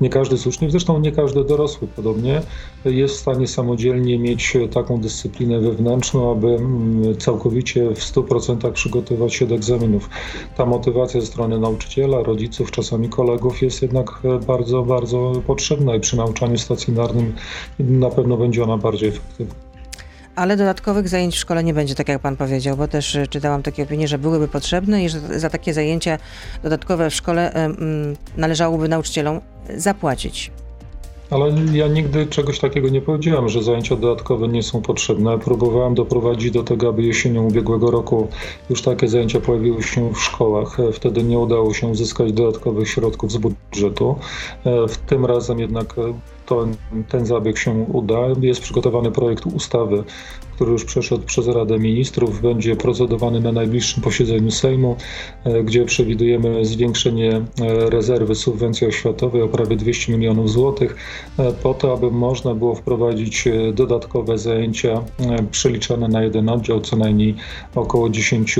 Nie 0.01 0.09
każdy 0.09 0.37
z 0.37 0.47
uczniów, 0.47 0.71
zresztą 0.71 0.99
nie 0.99 1.11
każdy 1.11 1.43
dorosły 1.43 1.87
podobnie, 1.87 2.41
jest 2.85 3.15
w 3.15 3.19
stanie 3.19 3.47
samodzielnie 3.47 4.19
mieć 4.19 4.57
taką 4.73 5.01
dyscyplinę 5.01 5.59
wewnętrzną, 5.59 6.31
aby 6.31 6.47
mm, 6.47 7.17
całkowicie 7.17 7.89
w 7.89 7.99
100% 7.99 8.71
przygotować 8.71 9.33
się 9.33 9.45
do 9.45 9.55
egzaminów. 9.55 10.09
Ta 10.57 10.65
motywacja 10.65 11.21
ze 11.21 11.27
strony 11.27 11.59
nauczyciela 11.59 11.78
nauczyciela, 11.79 12.23
rodziców, 12.23 12.71
czasami 12.71 13.09
kolegów 13.09 13.61
jest 13.61 13.81
jednak 13.81 14.09
e, 14.23 14.39
bardzo, 14.39 14.83
bardzo 14.83 15.31
potrzebna 15.47 15.95
i 15.95 15.99
przy 15.99 16.17
nauczaniu 16.17 16.57
stacjonarnym 16.57 17.35
na 17.79 18.09
pewno 18.09 18.37
będzie 18.37 18.63
ona 18.63 18.77
bardziej 18.77 19.09
efektywna. 19.09 19.55
Ale 20.35 20.57
dodatkowych 20.57 21.07
zajęć 21.07 21.35
w 21.35 21.39
szkole 21.39 21.63
nie 21.63 21.73
będzie, 21.73 21.95
tak 21.95 22.09
jak 22.09 22.21
pan 22.21 22.37
powiedział, 22.37 22.77
bo 22.77 22.87
też 22.87 23.15
e, 23.15 23.27
czytałam 23.27 23.63
takie 23.63 23.83
opinie, 23.83 24.07
że 24.07 24.17
byłyby 24.17 24.47
potrzebne 24.47 25.03
i 25.03 25.09
że 25.09 25.39
za 25.39 25.49
takie 25.49 25.73
zajęcia 25.73 26.17
dodatkowe 26.63 27.09
w 27.09 27.13
szkole 27.13 27.69
należałoby 28.37 28.87
nauczycielom 28.87 29.41
zapłacić. 29.75 30.51
Ale 31.29 31.53
ja 31.73 31.87
nigdy 31.87 32.27
czegoś 32.27 32.59
takiego 32.59 32.89
nie 32.89 33.01
powiedziałem, 33.01 33.49
że 33.49 33.63
zajęcia 33.63 33.95
dodatkowe 33.95 34.47
nie 34.47 34.63
są 34.63 34.81
potrzebne. 34.81 35.39
Próbowałem 35.39 35.95
doprowadzić 35.95 36.51
do 36.51 36.63
tego, 36.63 36.89
aby 36.89 37.03
jesienią 37.03 37.47
ubiegłego 37.47 37.91
roku 37.91 38.27
już 38.69 38.81
takie 38.81 39.07
zajęcia 39.07 39.39
pojawiły 39.39 39.83
się 39.83 40.13
w 40.13 40.19
szkołach. 40.19 40.77
Wtedy 40.93 41.23
nie 41.23 41.39
udało 41.39 41.73
się 41.73 41.87
uzyskać 41.87 42.33
dodatkowych 42.33 42.89
środków 42.89 43.31
z 43.31 43.37
budżetu. 43.37 44.15
W 44.65 44.97
tym 44.97 45.25
razem 45.25 45.59
jednak 45.59 45.95
to, 46.49 46.67
ten 47.09 47.25
zabieg 47.25 47.57
się 47.57 47.71
uda. 47.71 48.17
Jest 48.41 48.61
przygotowany 48.61 49.11
projekt 49.11 49.45
ustawy, 49.45 50.03
który 50.59 50.71
już 50.71 50.85
przeszedł 50.85 51.23
przez 51.23 51.47
Radę 51.47 51.79
Ministrów, 51.79 52.41
będzie 52.41 52.75
procedowany 52.75 53.39
na 53.39 53.51
najbliższym 53.51 54.03
posiedzeniu 54.03 54.51
Sejmu, 54.51 54.95
e, 55.43 55.63
gdzie 55.63 55.85
przewidujemy 55.85 56.65
zwiększenie 56.65 57.31
e, 57.31 57.43
rezerwy 57.89 58.35
subwencji 58.35 58.87
oświatowej 58.87 59.41
o 59.41 59.47
prawie 59.47 59.75
200 59.75 60.11
milionów 60.13 60.49
złotych, 60.49 60.95
e, 61.37 61.53
po 61.53 61.73
to, 61.73 61.93
aby 61.93 62.11
można 62.11 62.55
było 62.55 62.75
wprowadzić 62.75 63.47
dodatkowe 63.73 64.37
zajęcia 64.37 65.01
przeliczane 65.51 66.07
na 66.07 66.23
jeden 66.23 66.49
oddział, 66.49 66.81
co 66.81 66.95
najmniej 66.95 67.35
około 67.75 68.09
10 68.09 68.59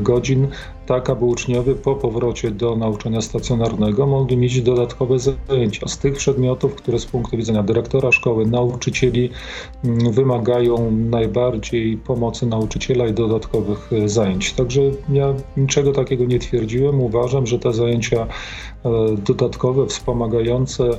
godzin 0.00 0.48
tak 0.90 1.10
aby 1.10 1.24
uczniowie 1.24 1.74
po 1.74 1.94
powrocie 1.94 2.50
do 2.50 2.76
nauczania 2.76 3.20
stacjonarnego 3.20 4.06
mogli 4.06 4.36
mieć 4.36 4.62
dodatkowe 4.62 5.16
zajęcia 5.18 5.88
z 5.88 5.98
tych 5.98 6.14
przedmiotów, 6.14 6.74
które 6.74 6.98
z 6.98 7.06
punktu 7.06 7.36
widzenia 7.36 7.62
dyrektora 7.62 8.12
szkoły, 8.12 8.46
nauczycieli 8.46 9.30
mm, 9.84 10.12
wymagają 10.12 10.90
najbardziej 10.90 11.96
pomocy 11.96 12.46
nauczyciela 12.46 13.06
i 13.06 13.12
dodatkowych 13.12 13.92
e, 13.92 14.08
zajęć. 14.08 14.52
Także 14.52 14.80
ja 15.12 15.34
niczego 15.56 15.92
takiego 15.92 16.24
nie 16.24 16.38
twierdziłem. 16.38 17.00
Uważam, 17.00 17.46
że 17.46 17.58
te 17.58 17.72
zajęcia 17.72 18.26
e, 18.26 18.90
dodatkowe, 19.26 19.86
wspomagające, 19.86 20.90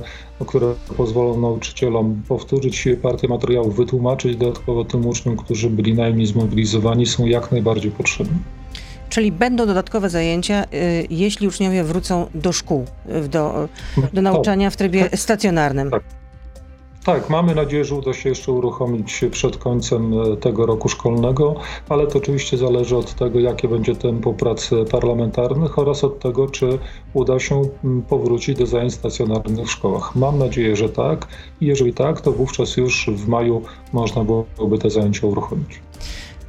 które 0.46 0.74
pozwolą 0.96 1.40
nauczycielom 1.40 2.22
powtórzyć 2.28 2.88
partię 3.02 3.28
materiałów, 3.28 3.76
wytłumaczyć 3.76 4.36
dodatkowo 4.36 4.84
tym 4.84 5.06
uczniom, 5.06 5.36
którzy 5.36 5.70
byli 5.70 5.94
najmniej 5.94 6.26
zmobilizowani, 6.26 7.06
są 7.06 7.26
jak 7.26 7.52
najbardziej 7.52 7.90
potrzebne. 7.90 8.61
Czyli 9.12 9.32
będą 9.32 9.66
dodatkowe 9.66 10.10
zajęcia, 10.10 10.64
y, 10.64 11.06
jeśli 11.10 11.48
uczniowie 11.48 11.84
wrócą 11.84 12.26
do 12.34 12.52
szkół, 12.52 12.86
y, 13.24 13.28
do, 13.28 13.68
do 14.12 14.22
nauczania 14.22 14.70
w 14.70 14.76
trybie 14.76 15.04
tak. 15.04 15.20
stacjonarnym. 15.20 15.90
Tak. 15.90 16.02
Tak, 17.04 17.30
mamy 17.30 17.54
nadzieję, 17.54 17.84
że 17.84 17.94
uda 17.94 18.12
się 18.12 18.28
jeszcze 18.28 18.52
uruchomić 18.52 19.24
przed 19.30 19.56
końcem 19.56 20.20
e, 20.20 20.36
tego 20.36 20.66
roku 20.66 20.88
szkolnego, 20.88 21.54
ale 21.88 22.06
to 22.06 22.18
oczywiście 22.18 22.56
zależy 22.58 22.96
od 22.96 23.14
tego, 23.14 23.40
jakie 23.40 23.68
będzie 23.68 23.96
tempo 23.96 24.32
prac 24.32 24.70
parlamentarnych 24.90 25.78
oraz 25.78 26.04
od 26.04 26.18
tego, 26.18 26.46
czy 26.46 26.78
uda 27.14 27.38
się 27.38 27.62
powrócić 28.08 28.58
do 28.58 28.66
zajęć 28.66 28.94
stacjonarnych 28.94 29.66
w 29.66 29.70
szkołach. 29.70 30.16
Mam 30.16 30.38
nadzieję, 30.38 30.76
że 30.76 30.88
tak 30.88 31.28
i 31.60 31.66
jeżeli 31.66 31.94
tak, 31.94 32.20
to 32.20 32.32
wówczas 32.32 32.76
już 32.76 33.10
w 33.14 33.28
maju 33.28 33.62
można 33.92 34.24
byłoby 34.24 34.78
te 34.78 34.90
zajęcia 34.90 35.26
uruchomić. 35.26 35.80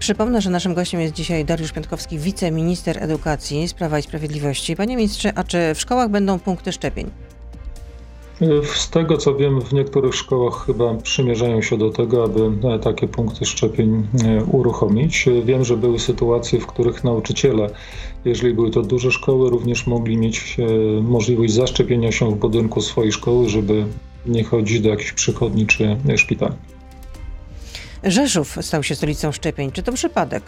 Przypomnę, 0.03 0.41
że 0.41 0.49
naszym 0.49 0.73
gościem 0.73 1.01
jest 1.01 1.13
dzisiaj 1.13 1.45
Dariusz 1.45 1.71
Piątkowski, 1.71 2.19
wiceminister 2.19 3.03
edukacji 3.03 3.67
z 3.67 3.73
Prawa 3.73 3.99
i 3.99 4.01
Sprawiedliwości. 4.01 4.75
Panie 4.75 4.95
ministrze, 4.95 5.31
a 5.35 5.43
czy 5.43 5.57
w 5.75 5.81
szkołach 5.81 6.09
będą 6.09 6.39
punkty 6.39 6.71
szczepień? 6.71 7.09
Z 8.75 8.89
tego 8.89 9.17
co 9.17 9.35
wiem, 9.35 9.61
w 9.61 9.73
niektórych 9.73 10.15
szkołach 10.15 10.65
chyba 10.65 10.93
przymierzają 10.93 11.61
się 11.61 11.77
do 11.77 11.89
tego, 11.89 12.23
aby 12.23 12.67
e, 12.67 12.79
takie 12.79 13.07
punkty 13.07 13.45
szczepień 13.45 14.07
e, 14.25 14.43
uruchomić. 14.43 15.25
Wiem, 15.45 15.63
że 15.63 15.77
były 15.77 15.99
sytuacje, 15.99 16.59
w 16.59 16.67
których 16.67 17.03
nauczyciele, 17.03 17.69
jeżeli 18.25 18.53
były 18.53 18.71
to 18.71 18.81
duże 18.81 19.11
szkoły, 19.11 19.49
również 19.49 19.87
mogli 19.87 20.17
mieć 20.17 20.57
e, 20.59 21.01
możliwość 21.01 21.53
zaszczepienia 21.53 22.11
się 22.11 22.31
w 22.31 22.35
budynku 22.35 22.81
swojej 22.81 23.11
szkoły, 23.11 23.49
żeby 23.49 23.85
nie 24.25 24.43
chodzić 24.43 24.81
do 24.81 24.89
jakichś 24.89 25.11
przychodni 25.11 25.67
czy 25.67 25.97
szpitali. 26.17 26.72
Rzeszów 28.03 28.57
stał 28.61 28.83
się 28.83 28.95
stolicą 28.95 29.31
szczepień. 29.31 29.71
Czy 29.71 29.83
to 29.83 29.91
przypadek? 29.91 30.43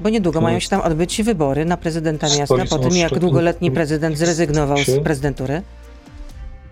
Bo 0.00 0.08
niedługo 0.08 0.40
mają 0.40 0.60
się 0.60 0.68
tam 0.68 0.80
odbyć 0.80 1.22
wybory 1.22 1.64
na 1.64 1.76
prezydenta 1.76 2.26
miasta, 2.38 2.64
po 2.70 2.78
tym 2.78 2.96
jak 2.96 3.18
długoletni 3.18 3.70
prezydent 3.70 4.18
zrezygnował 4.18 4.78
z 4.78 5.00
prezydentury. 5.04 5.62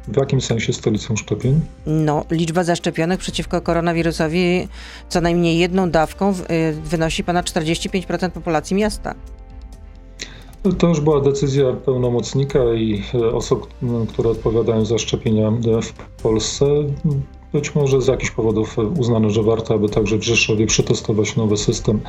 W 0.08 0.16
jakim 0.16 0.40
sensie 0.40 0.72
stolicą 0.72 1.16
szczepień? 1.16 1.60
No, 1.86 2.24
liczba 2.30 2.64
zaszczepionych 2.64 3.18
przeciwko 3.18 3.60
koronawirusowi 3.60 4.68
co 5.08 5.20
najmniej 5.20 5.58
jedną 5.58 5.90
dawką 5.90 6.30
y, 6.30 6.34
wynosi 6.72 7.24
ponad 7.24 7.46
45% 7.46 8.30
populacji 8.30 8.76
miasta. 8.76 9.14
To 10.78 10.88
już 10.88 11.00
była 11.00 11.20
decyzja 11.20 11.72
pełnomocnika 11.72 12.58
i 12.74 13.02
e, 13.14 13.32
osób, 13.32 13.68
które 14.08 14.30
odpowiadają 14.30 14.84
za 14.84 14.98
szczepienia 14.98 15.50
w 15.82 16.22
Polsce. 16.22 16.66
Być 17.52 17.74
może 17.74 18.02
z 18.02 18.06
jakichś 18.06 18.30
powodów 18.30 18.76
uznano, 18.98 19.30
że 19.30 19.42
warto, 19.42 19.74
aby 19.74 19.88
także 19.88 20.18
w 20.18 20.22
Rzeszowie 20.22 20.66
przetestować 20.66 21.36
nowy 21.36 21.56
system. 21.56 22.00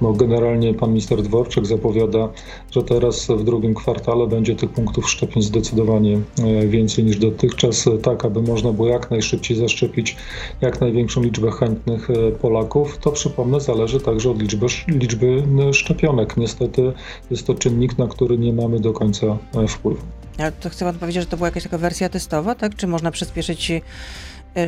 No, 0.00 0.12
generalnie 0.12 0.74
pan 0.74 0.90
minister 0.90 1.22
Dworczyk 1.22 1.66
zapowiada, 1.66 2.28
że 2.70 2.82
teraz 2.82 3.26
w 3.26 3.44
drugim 3.44 3.74
kwartale 3.74 4.26
będzie 4.26 4.56
tych 4.56 4.70
punktów 4.70 5.10
szczepień 5.10 5.42
zdecydowanie 5.42 6.20
e, 6.38 6.66
więcej 6.66 7.04
niż 7.04 7.16
dotychczas, 7.16 7.84
tak 8.02 8.24
aby 8.24 8.42
można 8.42 8.72
było 8.72 8.88
jak 8.88 9.10
najszybciej 9.10 9.56
zaszczepić 9.56 10.16
jak 10.60 10.80
największą 10.80 11.22
liczbę 11.22 11.50
chętnych 11.50 12.10
e, 12.10 12.32
Polaków. 12.32 12.98
To 12.98 13.12
przypomnę, 13.12 13.60
zależy 13.60 14.00
także 14.00 14.30
od 14.30 14.42
liczby, 14.42 14.66
liczby 14.88 15.42
szczepionek. 15.72 16.36
Niestety 16.36 16.92
jest 17.30 17.46
to 17.46 17.54
czynnik, 17.54 17.98
na 17.98 18.06
który 18.06 18.38
nie 18.38 18.52
mamy 18.52 18.80
do 18.80 18.92
końca 18.92 19.26
e, 19.26 19.68
wpływu. 19.68 20.02
Ale 20.38 20.52
to 20.52 20.70
chcę 20.70 20.84
pan 20.84 20.98
powiedzieć, 20.98 21.22
że 21.22 21.28
to 21.28 21.36
była 21.36 21.48
jakaś 21.48 21.62
taka 21.62 21.78
wersja 21.78 22.08
testowa, 22.08 22.54
tak? 22.54 22.76
Czy 22.76 22.86
można 22.86 23.10
przyspieszyć 23.10 23.70
E, 23.70 23.80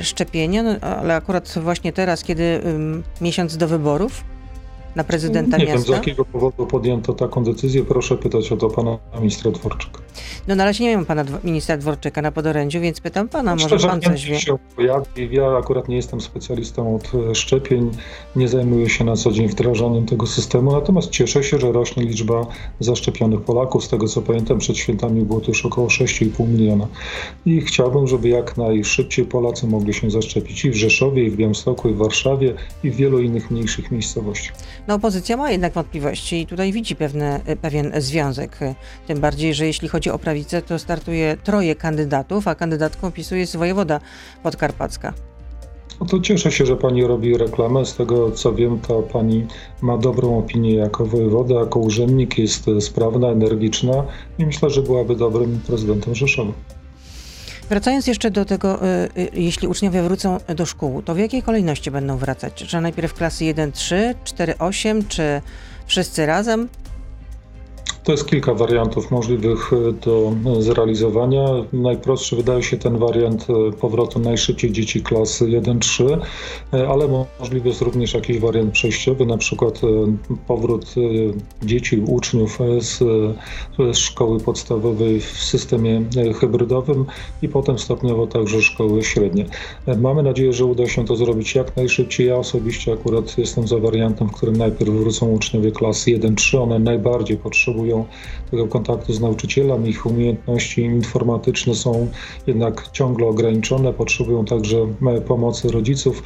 szczepienia, 0.03 0.63
no, 0.63 0.71
ale 0.81 1.15
akurat 1.17 1.59
właśnie 1.59 1.93
teraz, 1.93 2.25
kiedy 2.25 2.61
miesiąc 3.21 3.57
do 3.57 3.69
wyborów, 3.69 4.25
na 4.97 5.05
prezydenta 5.05 5.57
nie 5.57 5.65
miasta? 5.65 5.79
Nie 5.79 5.85
wiem, 5.85 5.95
z 5.95 6.07
jakiego 6.07 6.25
powodu 6.25 6.67
podjęto 6.67 7.13
taką 7.13 7.45
decyzję. 7.45 7.85
Proszę 7.85 8.17
pytać 8.17 8.53
o 8.53 8.57
to 8.57 8.71
pana 8.71 8.99
ministra 9.19 9.51
Dworczyka. 9.51 10.01
No 10.49 10.55
na 10.55 10.65
razie 10.65 10.85
nie 10.85 10.97
mam 10.97 11.07
pana 11.07 11.25
ministra 11.45 11.77
Dworczyka 11.77 12.23
na 12.23 12.33
podorędziu, 12.33 12.81
więc 12.81 13.01
pytam 13.01 13.29
pana, 13.29 13.53
może 13.55 13.67
Szczerze, 13.67 13.89
pan 13.89 14.01
coś 14.01 14.27
wie? 14.27 14.41
Się 14.41 14.59
pojawi. 14.77 15.29
Ja 15.31 15.57
akurat 15.57 15.89
nie 15.89 15.97
jestem 15.97 16.21
specjalistą 16.21 16.97
od 16.97 17.13
e, 17.31 17.35
szczepień, 17.35 17.91
nie 18.37 18.49
zajmuję 18.49 18.89
się 18.89 19.05
na 19.05 19.17
co 19.17 19.33
dzień 19.33 19.49
wdrażaniem 19.49 20.07
tego 20.07 20.27
systemu, 20.27 20.73
natomiast 20.73 21.11
cieszę 21.11 21.45
się, 21.45 21.59
że 21.59 21.73
rośnie 21.73 22.05
liczba 22.05 22.47
zaszczepionych 22.81 23.41
Polaków. 23.41 23.85
Z 23.85 23.89
tego 23.89 24.09
co 24.09 24.23
pamiętam, 24.23 24.59
przed 24.59 24.77
świętami 24.77 25.23
było 25.23 25.41
to 25.41 25.49
już 25.49 25.67
około 25.67 25.87
6,5 25.87 26.49
miliona. 26.49 26.87
I 27.47 27.61
chciałbym, 27.61 28.07
żeby 28.07 28.29
jak 28.29 28.57
najszybciej 28.57 29.25
Polacy 29.25 29.67
mogli 29.67 29.95
się 29.95 30.11
zaszczepić 30.11 30.65
i 30.65 30.71
w 30.71 30.77
Rzeszowie, 30.77 31.25
i 31.25 31.31
w 31.31 31.37
Białymstoku, 31.37 31.89
i 31.89 31.93
w 31.93 31.97
Warszawie, 31.97 32.55
i 32.85 32.91
w 32.91 32.97
wielu 32.97 33.21
innych 33.21 33.51
mniejszych 33.51 33.91
miejscowościach. 33.91 34.57
No 34.89 34.95
opozycja 34.95 35.37
ma 35.37 35.51
jednak 35.51 35.73
wątpliwości 35.73 36.41
i 36.41 36.47
tutaj 36.47 36.73
widzi 36.73 36.97
pewne, 36.97 37.41
pewien 37.63 37.93
związek. 37.99 38.59
Tym 39.07 39.21
bardziej, 39.21 39.55
że 39.55 39.67
jeśli 39.67 39.89
chodzi 39.89 40.11
o 40.11 40.19
prawicę, 40.19 40.63
to 40.63 40.79
startuje 40.79 41.37
troje 41.45 41.75
kandydatów, 41.75 42.49
a 42.49 42.55
kandydatką 42.55 43.13
PiSu 43.13 43.37
jest 43.37 43.57
wojewoda 43.57 44.01
podkarpacka. 44.43 45.15
No 46.01 46.07
to 46.07 46.21
cieszę 46.21 46.53
się, 46.53 46.67
że 46.67 46.77
pani 46.77 47.05
robi 47.05 47.39
reklamę. 47.39 47.87
Z 47.87 47.97
tego 47.97 48.31
co 48.31 48.53
wiem, 48.55 48.79
to 48.79 49.03
pani 49.03 49.47
ma 49.81 49.99
dobrą 49.99 50.39
opinię 50.39 50.75
jako 50.75 51.07
wojewoda, 51.07 51.55
jako 51.55 51.81
urzędnik, 51.81 52.39
jest 52.39 52.67
sprawna, 52.81 53.29
energiczna 53.29 54.05
i 54.39 54.47
myślę, 54.47 54.71
że 54.71 54.83
byłaby 54.83 55.17
dobrym 55.17 55.61
prezydentem 55.67 56.15
Rzeszowa. 56.15 56.53
Wracając 57.71 58.07
jeszcze 58.07 58.31
do 58.31 58.45
tego, 58.45 58.87
y, 58.87 59.09
y, 59.19 59.31
jeśli 59.35 59.69
uczniowie 59.69 60.03
wrócą 60.03 60.39
do 60.57 60.67
szkół, 60.67 61.03
to 61.03 61.15
w 61.15 61.19
jakiej 61.19 61.43
kolejności 61.43 61.91
będą 61.91 62.17
wracać? 62.17 62.55
Czy 62.55 62.81
najpierw 62.81 63.15
klasy 63.15 63.45
1-3, 63.45 64.15
4-8, 64.25 65.03
czy 65.09 65.41
wszyscy 65.87 66.27
razem? 66.27 66.69
To 68.11 68.15
jest 68.15 68.27
kilka 68.27 68.55
wariantów 68.55 69.11
możliwych 69.11 69.71
e, 69.73 69.93
do 69.93 70.33
zrealizowania. 70.63 71.45
Najprostszy 71.73 72.37
wydaje 72.37 72.63
się 72.63 72.77
ten 72.77 72.99
wariant 72.99 73.47
e, 73.51 73.73
powrotu 73.73 74.19
najszybciej 74.19 74.73
dzieci 74.73 75.03
klasy 75.03 75.45
1-3, 75.45 76.19
e, 76.73 76.89
ale 76.89 77.09
możliwy 77.41 77.69
jest 77.69 77.83
również 77.83 78.15
jakiś 78.15 78.39
wariant 78.39 78.73
przejściowy, 78.73 79.27
na 79.27 79.39
przykład 79.39 79.81
powrót 80.47 80.95
dzieci, 81.63 82.03
uczniów 82.07 82.59
z, 82.79 82.99
z 83.93 83.99
szkoły 83.99 84.41
podstawowej 84.41 85.21
w 85.21 85.45
systemie 85.45 86.03
hybrydowym 86.41 87.07
i 87.43 87.49
potem 87.49 87.79
stopniowo 87.79 88.27
także 88.27 88.63
szkoły 88.63 89.03
średnie. 89.03 89.45
Mamy 89.99 90.23
nadzieję, 90.23 90.53
że 90.53 90.65
uda 90.65 90.89
się 90.89 91.05
to 91.05 91.17
zrobić 91.17 91.55
jak 91.55 91.77
najszybciej. 91.77 92.27
Ja 92.27 92.37
osobiście 92.37 92.93
akurat 92.93 93.39
jestem 93.39 93.69
za 93.69 93.79
wariantem, 93.79 94.29
w 94.29 94.33
którym 94.33 94.57
najpierw 94.57 94.91
wrócą 94.91 95.31
uczniowie 95.31 95.73
klasy 95.73 96.11
1-3. 96.11 96.63
One 96.63 96.79
najbardziej 96.79 97.37
potrzebują 97.37 98.00
tego, 98.51 98.67
kontaktu 98.67 99.13
z 99.13 99.21
nauczycielami. 99.21 99.91
Ich 99.91 100.07
umiejętności 100.07 100.83
informatyczne 100.83 101.75
są 101.75 102.09
jednak 102.47 102.89
ciągle 102.93 103.27
ograniczone, 103.27 103.93
potrzebują 103.93 104.45
także 104.45 104.87
pomocy 105.29 105.69
rodziców. 105.69 106.23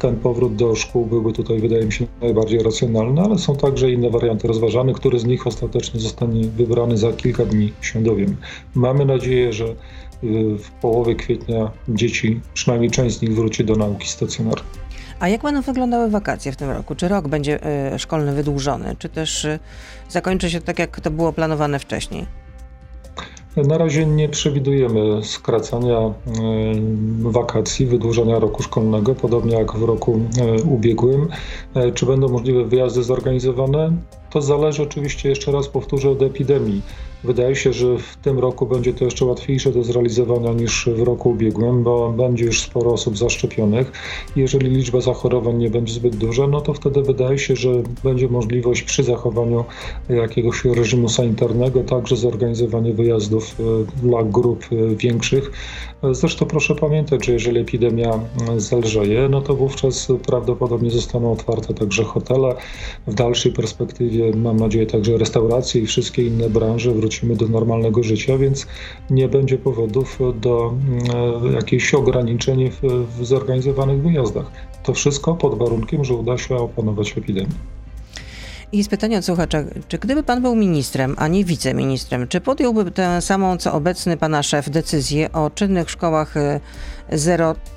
Ten 0.00 0.16
powrót 0.16 0.56
do 0.56 0.76
szkół 0.76 1.06
byłby 1.06 1.32
tutaj, 1.32 1.58
wydaje 1.58 1.84
mi 1.84 1.92
się, 1.92 2.06
najbardziej 2.20 2.62
racjonalny, 2.62 3.20
ale 3.20 3.38
są 3.38 3.56
także 3.56 3.90
inne 3.90 4.10
warianty 4.10 4.48
rozważane. 4.48 4.92
Który 4.92 5.18
z 5.18 5.24
nich 5.24 5.46
ostatecznie 5.46 6.00
zostanie 6.00 6.46
wybrany 6.46 6.96
za 6.96 7.12
kilka 7.12 7.44
dni, 7.44 7.72
się 7.80 8.02
dowiem. 8.02 8.36
Mamy 8.74 9.04
nadzieję, 9.04 9.52
że 9.52 9.74
w 10.58 10.70
połowie 10.80 11.14
kwietnia 11.14 11.70
dzieci, 11.88 12.40
przynajmniej 12.54 12.90
część 12.90 13.18
z 13.18 13.22
nich 13.22 13.34
wróci 13.34 13.64
do 13.64 13.76
nauki 13.76 14.08
stacjonarnej. 14.08 14.80
A 15.20 15.28
jak 15.28 15.42
będą 15.42 15.62
wyglądały 15.62 16.10
wakacje 16.10 16.52
w 16.52 16.56
tym 16.56 16.70
roku? 16.70 16.94
Czy 16.94 17.08
rok 17.08 17.28
będzie 17.28 17.58
y, 17.94 17.98
szkolny 17.98 18.34
wydłużony, 18.34 18.96
czy 18.98 19.08
też 19.08 19.44
y, 19.44 19.58
zakończy 20.08 20.50
się 20.50 20.60
tak, 20.60 20.78
jak 20.78 21.00
to 21.00 21.10
było 21.10 21.32
planowane 21.32 21.78
wcześniej? 21.78 22.26
Na 23.56 23.78
razie 23.78 24.06
nie 24.06 24.28
przewidujemy 24.28 25.24
skracania 25.24 25.98
e, 25.98 26.12
wakacji, 27.20 27.86
wydłużenia 27.86 28.38
roku 28.38 28.62
szkolnego, 28.62 29.14
podobnie 29.14 29.56
jak 29.56 29.72
w 29.72 29.82
roku 29.82 30.20
e, 30.38 30.62
ubiegłym. 30.62 31.28
E, 31.74 31.92
czy 31.92 32.06
będą 32.06 32.28
możliwe 32.28 32.64
wyjazdy 32.64 33.02
zorganizowane? 33.02 33.92
To 34.30 34.42
zależy 34.42 34.82
oczywiście, 34.82 35.28
jeszcze 35.28 35.52
raz 35.52 35.68
powtórzę, 35.68 36.10
od 36.10 36.22
epidemii. 36.22 36.82
Wydaje 37.24 37.56
się, 37.56 37.72
że 37.72 37.98
w 37.98 38.16
tym 38.16 38.38
roku 38.38 38.66
będzie 38.66 38.94
to 38.94 39.04
jeszcze 39.04 39.24
łatwiejsze 39.24 39.72
do 39.72 39.82
zrealizowania 39.82 40.52
niż 40.52 40.88
w 40.96 41.02
roku 41.02 41.30
ubiegłym, 41.30 41.82
bo 41.82 42.12
będzie 42.12 42.44
już 42.44 42.62
sporo 42.62 42.92
osób 42.92 43.18
zaszczepionych. 43.18 43.92
Jeżeli 44.36 44.70
liczba 44.70 45.00
zachorowań 45.00 45.56
nie 45.56 45.70
będzie 45.70 45.94
zbyt 45.94 46.16
duża, 46.16 46.46
no 46.46 46.60
to 46.60 46.74
wtedy 46.74 47.02
wydaje 47.02 47.38
się, 47.38 47.56
że 47.56 47.70
będzie 48.04 48.28
możliwość 48.28 48.82
przy 48.82 49.02
zachowaniu 49.02 49.64
jakiegoś 50.08 50.64
reżimu 50.64 51.08
sanitarnego 51.08 51.82
także 51.82 52.16
zorganizowanie 52.16 52.94
wyjazdów 52.94 53.56
e, 53.60 53.62
dla 54.02 54.22
grup 54.22 54.64
e, 54.72 54.94
większych. 54.94 55.50
Zresztą 56.12 56.46
proszę 56.46 56.74
pamiętać, 56.74 57.26
że 57.26 57.32
jeżeli 57.32 57.60
epidemia 57.60 58.10
e, 58.48 58.60
zelżeje, 58.60 59.28
no 59.28 59.40
to 59.40 59.54
wówczas 59.54 60.08
prawdopodobnie 60.26 60.90
zostaną 60.90 61.32
otwarte 61.32 61.74
także 61.74 62.04
hotele. 62.04 62.54
W 63.06 63.14
dalszej 63.14 63.52
perspektywie 63.52 64.32
mam 64.36 64.56
nadzieję 64.56 64.86
także 64.86 65.18
restauracje 65.18 65.82
i 65.82 65.86
wszystkie 65.86 66.22
inne 66.22 66.50
branże 66.50 66.90
wrócimy 67.10 67.36
do 67.36 67.48
normalnego 67.48 68.02
życia, 68.02 68.38
więc 68.38 68.66
nie 69.10 69.28
będzie 69.28 69.58
powodów 69.58 70.18
do 70.40 70.74
mm, 70.88 71.54
jakichś 71.54 71.94
ograniczeń 71.94 72.70
w 72.82 73.24
zorganizowanych 73.24 74.02
wyjazdach. 74.02 74.50
To 74.82 74.94
wszystko 74.94 75.34
pod 75.34 75.58
warunkiem, 75.58 76.04
że 76.04 76.14
uda 76.14 76.38
się 76.38 76.56
opanować 76.56 77.18
epidemię. 77.18 77.54
I 78.72 78.78
jest 78.78 78.90
pytanie 78.90 79.18
od 79.18 79.24
słuchacza, 79.24 79.58
czy 79.88 79.98
gdyby 79.98 80.22
pan 80.22 80.42
był 80.42 80.54
ministrem, 80.54 81.14
a 81.18 81.28
nie 81.28 81.44
wiceministrem, 81.44 82.28
czy 82.28 82.40
podjąłby 82.40 82.90
tę 82.90 83.22
samą 83.22 83.56
co 83.56 83.72
obecny 83.72 84.16
pana 84.16 84.42
szef 84.42 84.70
decyzję 84.70 85.32
o 85.32 85.50
czynnych 85.50 85.90
szkołach 85.90 86.34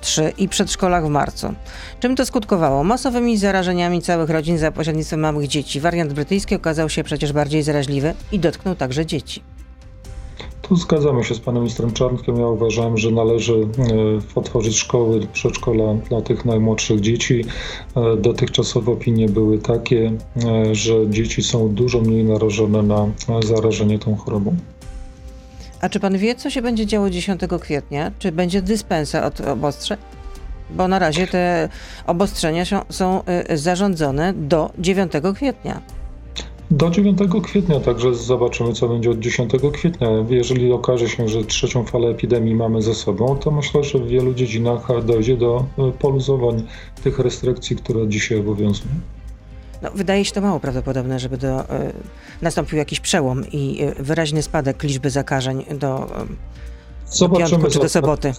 03 0.02 0.24
y, 0.24 0.34
i 0.38 0.50
przedszkolach 0.50 1.06
w 1.06 1.10
marcu? 1.10 1.54
Czym 2.00 2.16
to 2.16 2.26
skutkowało? 2.26 2.84
Masowymi 2.84 3.38
zarażeniami 3.38 4.02
całych 4.02 4.30
rodzin 4.30 4.58
za 4.58 4.72
pośrednictwem 4.72 5.20
małych 5.20 5.48
dzieci. 5.48 5.80
Wariant 5.80 6.14
brytyjski 6.14 6.56
okazał 6.56 6.90
się 6.90 7.04
przecież 7.04 7.34
bardziej 7.34 7.64
zaraźliwy 7.64 8.14
i 8.32 8.40
dotknął 8.40 8.76
także 8.76 9.06
dzieci. 9.06 9.53
Tu 10.68 10.76
zgadzamy 10.76 11.24
się 11.24 11.36
z 11.36 11.40
panem 11.40 11.64
ministrem 11.64 11.92
Czarnkiem. 11.92 12.40
Ja 12.40 12.48
uważałem, 12.48 12.98
że 12.98 13.12
należy 13.12 13.54
e, 13.54 13.68
otworzyć 14.36 14.78
szkoły, 14.78 15.28
przedszkola 15.34 15.94
dla 15.94 16.22
tych 16.22 16.46
najmłodszych 16.46 17.00
dzieci. 17.00 17.46
E, 17.96 18.18
dotychczasowe 18.18 18.92
opinie 18.92 19.30
były 19.30 19.60
takie, 19.60 20.12
e, 20.46 20.76
że 20.76 21.10
dzieci 21.10 21.44
są 21.44 21.70
dużo 21.70 22.02
mniej 22.02 22.24
narażone 22.24 22.84
na 22.84 23.08
zarażenie 23.44 24.00
tą 24.00 24.16
chorobą. 24.16 24.56
A 25.82 25.90
czy 25.90 26.00
pan 26.00 26.18
wie, 26.18 26.36
co 26.36 26.50
się 26.50 26.62
będzie 26.62 26.86
działo 26.86 27.10
10 27.10 27.42
kwietnia? 27.62 28.12
Czy 28.20 28.32
będzie 28.32 28.62
dyspensa 28.62 29.26
od 29.26 29.42
obostrzeń? 29.42 29.98
Bo 30.70 30.88
na 30.88 31.00
razie 31.00 31.28
te 31.28 31.70
obostrzenia 32.08 32.64
są 32.90 33.24
zarządzone 33.54 34.34
do 34.34 34.72
9 34.78 35.12
kwietnia. 35.36 35.82
Do 36.74 36.90
9 36.90 37.20
kwietnia, 37.44 37.80
także 37.80 38.16
zobaczymy, 38.16 38.74
co 38.74 38.88
będzie 38.88 39.12
od 39.12 39.20
10 39.20 39.52
kwietnia. 39.74 40.08
Jeżeli 40.30 40.72
okaże 40.72 41.10
się, 41.10 41.28
że 41.28 41.44
trzecią 41.44 41.86
falę 41.86 42.08
epidemii 42.08 42.56
mamy 42.56 42.82
ze 42.82 42.96
sobą, 42.96 43.38
to 43.38 43.52
myślę, 43.52 43.84
że 43.84 44.00
w 44.00 44.08
wielu 44.08 44.34
dziedzinach 44.34 45.06
dojdzie 45.06 45.38
do 45.38 45.66
e, 45.78 45.92
poluzowań 45.92 46.68
tych 47.04 47.20
restrykcji, 47.20 47.76
które 47.76 48.08
dzisiaj 48.08 48.40
obowiązują. 48.40 48.92
No, 49.82 49.90
wydaje 49.96 50.26
się 50.26 50.32
to 50.32 50.42
mało 50.42 50.60
prawdopodobne, 50.60 51.20
żeby 51.20 51.38
do, 51.38 51.62
y, 51.62 51.66
nastąpił 52.42 52.78
jakiś 52.78 53.00
przełom 53.00 53.44
i 53.52 53.84
y, 54.00 54.04
wyraźny 54.04 54.42
spadek 54.42 54.84
liczby 54.84 55.10
zakażeń 55.10 55.66
do, 55.80 56.08
y, 57.16 57.20
do 57.20 57.30
piątku 57.30 57.70
czy 57.70 57.80
do 57.80 57.90
soboty. 57.90 58.34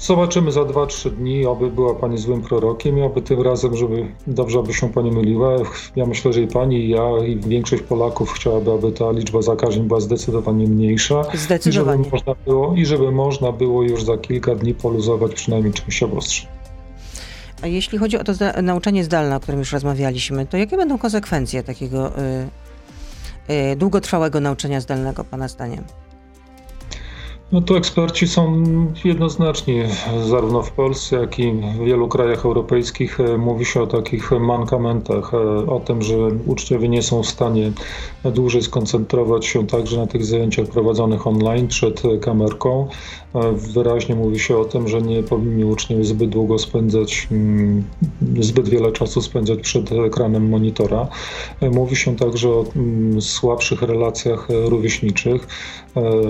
Zobaczymy 0.00 0.52
za 0.52 0.60
2-3 0.60 1.10
dni, 1.10 1.46
aby 1.46 1.70
była 1.70 1.94
Pani 1.94 2.18
złym 2.18 2.42
prorokiem 2.42 2.98
i 2.98 3.02
aby 3.02 3.22
tym 3.22 3.42
razem, 3.42 3.76
żeby 3.76 4.06
dobrze, 4.26 4.58
aby 4.58 4.74
się 4.74 4.92
Pani 4.92 5.10
myliła. 5.10 5.56
Ja 5.96 6.06
myślę, 6.06 6.32
że 6.32 6.40
i 6.40 6.46
Pani, 6.46 6.76
i 6.76 6.88
ja, 6.88 7.24
i 7.26 7.36
większość 7.36 7.82
Polaków 7.82 8.32
chciałaby, 8.32 8.72
aby 8.72 8.92
ta 8.92 9.10
liczba 9.10 9.42
zakażeń 9.42 9.82
była 9.82 10.00
zdecydowanie 10.00 10.66
mniejsza. 10.66 11.22
Zdecydowanie. 11.34 12.02
I 12.02 12.04
żeby 12.04 12.10
można 12.12 12.34
było, 12.44 12.74
i 12.74 12.86
żeby 12.86 13.12
można 13.12 13.52
było 13.52 13.82
już 13.82 14.04
za 14.04 14.18
kilka 14.18 14.54
dni 14.54 14.74
poluzować 14.74 15.34
przynajmniej 15.34 15.72
część 15.72 16.02
obostrzeń. 16.02 16.48
A 17.62 17.66
jeśli 17.66 17.98
chodzi 17.98 18.18
o 18.18 18.24
to 18.24 18.34
zda 18.34 18.62
nauczanie 18.62 19.04
zdalne, 19.04 19.36
o 19.36 19.40
którym 19.40 19.60
już 19.60 19.72
rozmawialiśmy, 19.72 20.46
to 20.46 20.56
jakie 20.56 20.76
będą 20.76 20.98
konsekwencje 20.98 21.62
takiego 21.62 22.18
y, 22.18 23.52
y, 23.72 23.76
długotrwałego 23.76 24.40
nauczania 24.40 24.80
zdalnego, 24.80 25.24
Pana 25.24 25.48
zdaniem? 25.48 25.84
No 27.52 27.60
tu 27.60 27.76
eksperci 27.76 28.28
są 28.28 28.62
jednoznaczni, 29.04 29.82
zarówno 30.28 30.62
w 30.62 30.72
Polsce, 30.72 31.16
jak 31.16 31.38
i 31.38 31.52
w 31.52 31.84
wielu 31.84 32.08
krajach 32.08 32.44
europejskich 32.44 33.20
e, 33.20 33.38
mówi 33.38 33.64
się 33.64 33.82
o 33.82 33.86
takich 33.86 34.30
mankamentach, 34.30 35.34
e, 35.34 35.38
o 35.66 35.80
tym, 35.80 36.02
że 36.02 36.16
uczniowie 36.46 36.88
nie 36.88 37.02
są 37.02 37.22
w 37.22 37.26
stanie 37.26 37.72
dłużej 38.24 38.62
skoncentrować 38.62 39.46
się 39.46 39.66
także 39.66 39.96
na 39.96 40.06
tych 40.06 40.24
zajęciach 40.24 40.66
prowadzonych 40.66 41.26
online 41.26 41.68
przed 41.68 42.02
kamerką. 42.20 42.88
E, 43.34 43.52
wyraźnie 43.52 44.14
mówi 44.14 44.38
się 44.38 44.58
o 44.58 44.64
tym, 44.64 44.88
że 44.88 45.02
nie 45.02 45.22
powinni 45.22 45.64
uczniowie 45.64 46.04
zbyt 46.04 46.30
długo 46.30 46.58
spędzać, 46.58 47.28
mm, 47.30 47.84
zbyt 48.40 48.68
wiele 48.68 48.92
czasu 48.92 49.22
spędzać 49.22 49.60
przed 49.60 49.92
ekranem 49.92 50.48
monitora. 50.48 51.08
Mówi 51.72 51.96
się 51.96 52.16
także 52.16 52.48
o 52.48 52.64
mm, 52.76 53.22
słabszych 53.22 53.82
relacjach 53.82 54.48
rówieśniczych. 54.50 55.46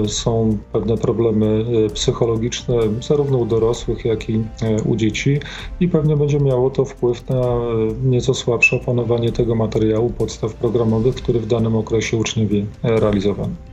Są 0.06 0.58
pewne 0.72 0.96
problemy 0.96 1.64
e, 1.86 1.90
psychologiczne 1.90 2.74
zarówno 3.08 3.38
u 3.38 3.46
dorosłych, 3.46 4.04
jak 4.04 4.30
i 4.30 4.34
e, 4.34 4.82
u 4.82 4.96
dzieci 4.96 5.40
i 5.80 5.88
pewnie 5.88 6.16
będzie 6.16 6.40
miało 6.40 6.70
to 6.70 6.84
wpływ 6.84 7.28
na 7.28 7.40
e, 7.40 7.60
nieco 8.04 8.34
słabsze 8.34 8.76
opanowanie 8.76 9.32
tego 9.32 9.54
materiału, 9.54 10.10
podstaw 10.10 10.54
programowych, 10.54 11.14
który 11.14 11.40
w 11.40 11.46
danym 11.46 11.76
okresie 11.76 12.16
uczniowie 12.16 12.64
realizowano. 12.82 13.69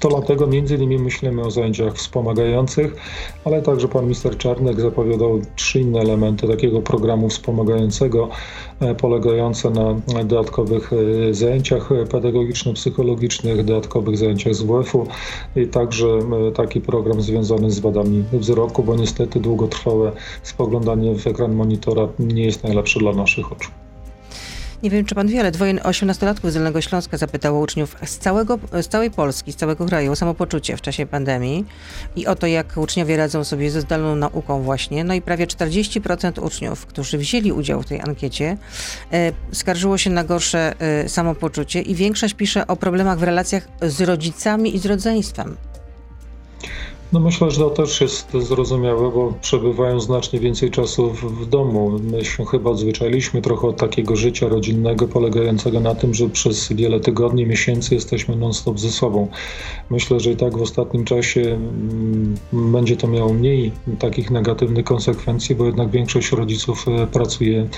To 0.00 0.08
dlatego 0.08 0.46
między 0.46 0.74
innymi 0.74 0.98
myślimy 0.98 1.42
o 1.42 1.50
zajęciach 1.50 1.94
wspomagających, 1.94 2.96
ale 3.44 3.62
także 3.62 3.88
pan 3.88 4.04
minister 4.04 4.36
Czarnek 4.36 4.80
zapowiadał 4.80 5.40
trzy 5.56 5.80
inne 5.80 6.00
elementy 6.00 6.48
takiego 6.48 6.82
programu 6.82 7.28
wspomagającego, 7.28 8.28
e, 8.80 8.94
polegające 8.94 9.70
na 9.70 9.94
dodatkowych 10.24 10.90
e, 10.92 11.34
zajęciach 11.34 11.88
pedagogiczno-psychologicznych, 12.10 13.64
dodatkowych 13.64 14.18
zajęciach 14.18 14.54
z 14.54 14.62
WF-u 14.62 15.06
i 15.56 15.66
także 15.66 16.06
taki 16.54 16.80
program 16.80 17.22
związany 17.22 17.70
z 17.70 17.78
wadami 17.78 18.24
wzroku, 18.32 18.82
bo 18.82 18.96
niestety 18.96 19.40
długotrwałe 19.40 20.12
spoglądanie 20.42 21.14
w 21.14 21.26
ekran 21.26 21.54
monitora 21.54 22.08
nie 22.18 22.44
jest 22.44 22.64
najlepsze 22.64 23.00
dla 23.00 23.12
naszych 23.12 23.52
oczu. 23.52 23.70
Nie 24.82 24.90
wiem, 24.90 25.04
czy 25.04 25.14
pan 25.14 25.26
wie, 25.28 25.40
ale 25.40 25.50
dwoje 25.50 25.74
18-latków 25.74 26.50
z 26.50 26.54
Dolnego 26.54 26.80
Śląska 26.80 27.16
zapytało 27.16 27.60
uczniów 27.60 27.96
z, 28.04 28.18
całego, 28.18 28.58
z 28.82 28.88
całej 28.88 29.10
Polski, 29.10 29.52
z 29.52 29.56
całego 29.56 29.86
kraju 29.86 30.12
o 30.12 30.16
samopoczucie 30.16 30.76
w 30.76 30.80
czasie 30.80 31.06
pandemii 31.06 31.64
i 32.16 32.26
o 32.26 32.36
to, 32.36 32.46
jak 32.46 32.76
uczniowie 32.76 33.16
radzą 33.16 33.44
sobie 33.44 33.70
ze 33.70 33.80
zdalną 33.80 34.16
nauką 34.16 34.62
właśnie. 34.62 35.04
No 35.04 35.14
i 35.14 35.22
prawie 35.22 35.46
40% 35.46 36.44
uczniów, 36.44 36.86
którzy 36.86 37.18
wzięli 37.18 37.52
udział 37.52 37.82
w 37.82 37.86
tej 37.86 38.00
ankiecie, 38.00 38.56
e, 39.12 39.32
skarżyło 39.52 39.98
się 39.98 40.10
na 40.10 40.24
gorsze 40.24 40.74
e, 40.78 41.08
samopoczucie 41.08 41.80
i 41.82 41.94
większość 41.94 42.34
pisze 42.34 42.66
o 42.66 42.76
problemach 42.76 43.18
w 43.18 43.22
relacjach 43.22 43.68
z 43.82 44.00
rodzicami 44.00 44.76
i 44.76 44.78
z 44.78 44.86
rodzeństwem. 44.86 45.56
No 47.12 47.20
myślę, 47.20 47.50
że 47.50 47.58
to 47.58 47.70
też 47.70 48.00
jest 48.00 48.32
zrozumiałe, 48.32 49.10
bo 49.10 49.32
przebywają 49.40 50.00
znacznie 50.00 50.40
więcej 50.40 50.70
czasu 50.70 51.10
w, 51.10 51.46
domu. 51.46 51.90
My 52.02 52.24
się 52.24 52.44
chyba 52.44 52.70
odzwyczailiśmy 52.70 53.42
trochę 53.42 53.66
od 53.66 53.76
takiego 53.76 54.16
życia 54.16 54.48
rodzinnego, 54.48 55.08
polegającego 55.08 55.80
na 55.80 55.94
tym, 55.94 56.14
że 56.14 56.28
przez 56.28 56.72
wiele 56.72 57.00
tygodni, 57.00 57.46
miesięcy 57.46 57.94
jesteśmy 57.94 58.36
non-stop 58.36 58.78
ze 58.78 58.90
sobą. 58.90 59.28
Myślę, 59.90 60.20
że 60.20 60.30
i 60.30 60.36
tak 60.36 60.58
w 60.58 60.62
ostatnim 60.62 61.04
czasie 61.04 61.40
mm, 61.40 62.34
będzie 62.52 62.96
to 62.96 63.08
miało 63.08 63.32
mniej 63.32 63.72
takich 63.98 64.30
negatywnych 64.30 64.84
konsekwencji, 64.84 65.54
bo 65.54 65.66
jednak 65.66 65.90
większość 65.90 66.32
rodziców 66.32 66.86
e, 66.88 67.06
pracuje, 67.06 67.68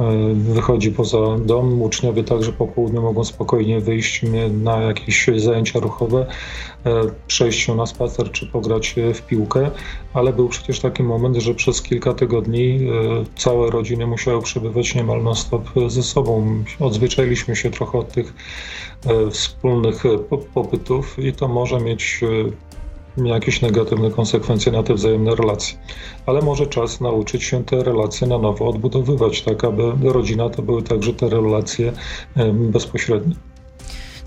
e, 0.00 0.34
wychodzi 0.34 0.90
poza 0.92 1.38
dom. 1.38 1.82
Uczniowie 1.82 2.24
także 2.24 2.52
po 2.52 2.66
południu 2.66 3.02
mogą 3.02 3.24
spokojnie 3.24 3.80
wyjść 3.80 4.20
na 4.62 4.80
jakieś 4.80 5.26
zajęcia 5.36 5.80
ruchowe, 5.80 6.26
e, 6.86 7.02
przejść 7.26 7.60
się 7.60 7.74
na 7.74 7.86
spacer 7.86 8.30
czy 8.32 8.46
pograć 8.46 8.73
w 9.14 9.22
piłkę, 9.22 9.70
ale 10.14 10.32
był 10.32 10.48
przecież 10.48 10.80
taki 10.80 11.02
moment, 11.02 11.36
że 11.36 11.54
przez 11.54 11.82
kilka 11.82 12.14
tygodni 12.14 12.80
całe 13.36 13.70
rodziny 13.70 14.06
musiały 14.06 14.42
przebywać 14.42 14.94
niemal 14.94 15.22
non-stop 15.22 15.70
ze 15.86 16.02
sobą. 16.02 16.64
Odzwyczailiśmy 16.80 17.56
się 17.56 17.70
trochę 17.70 17.98
od 17.98 18.12
tych 18.12 18.34
wspólnych 19.30 20.02
pobytów 20.54 21.18
i 21.18 21.32
to 21.32 21.48
może 21.48 21.80
mieć 21.80 22.20
jakieś 23.16 23.62
negatywne 23.62 24.10
konsekwencje 24.10 24.72
na 24.72 24.82
te 24.82 24.94
wzajemne 24.94 25.34
relacje. 25.34 25.78
Ale 26.26 26.42
może 26.42 26.66
czas 26.66 27.00
nauczyć 27.00 27.44
się 27.44 27.64
te 27.64 27.84
relacje 27.84 28.26
na 28.26 28.38
nowo 28.38 28.68
odbudowywać, 28.68 29.42
tak 29.42 29.64
aby 29.64 30.12
rodzina 30.12 30.50
to 30.50 30.62
były 30.62 30.82
także 30.82 31.14
te 31.14 31.28
relacje 31.28 31.92
bezpośrednie. 32.52 33.34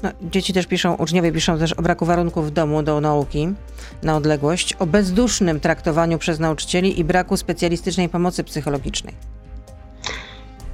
No, 0.03 0.09
dzieci 0.21 0.53
też 0.53 0.67
piszą, 0.67 0.95
uczniowie 0.95 1.31
piszą 1.31 1.59
też 1.59 1.73
o 1.73 1.81
braku 1.81 2.05
warunków 2.05 2.47
w 2.47 2.51
domu 2.51 2.83
do 2.83 3.01
nauki 3.01 3.53
na 4.03 4.15
odległość, 4.15 4.73
o 4.73 4.85
bezdusznym 4.85 5.59
traktowaniu 5.59 6.17
przez 6.17 6.39
nauczycieli 6.39 6.99
i 6.99 7.03
braku 7.03 7.37
specjalistycznej 7.37 8.09
pomocy 8.09 8.43
psychologicznej. 8.43 9.36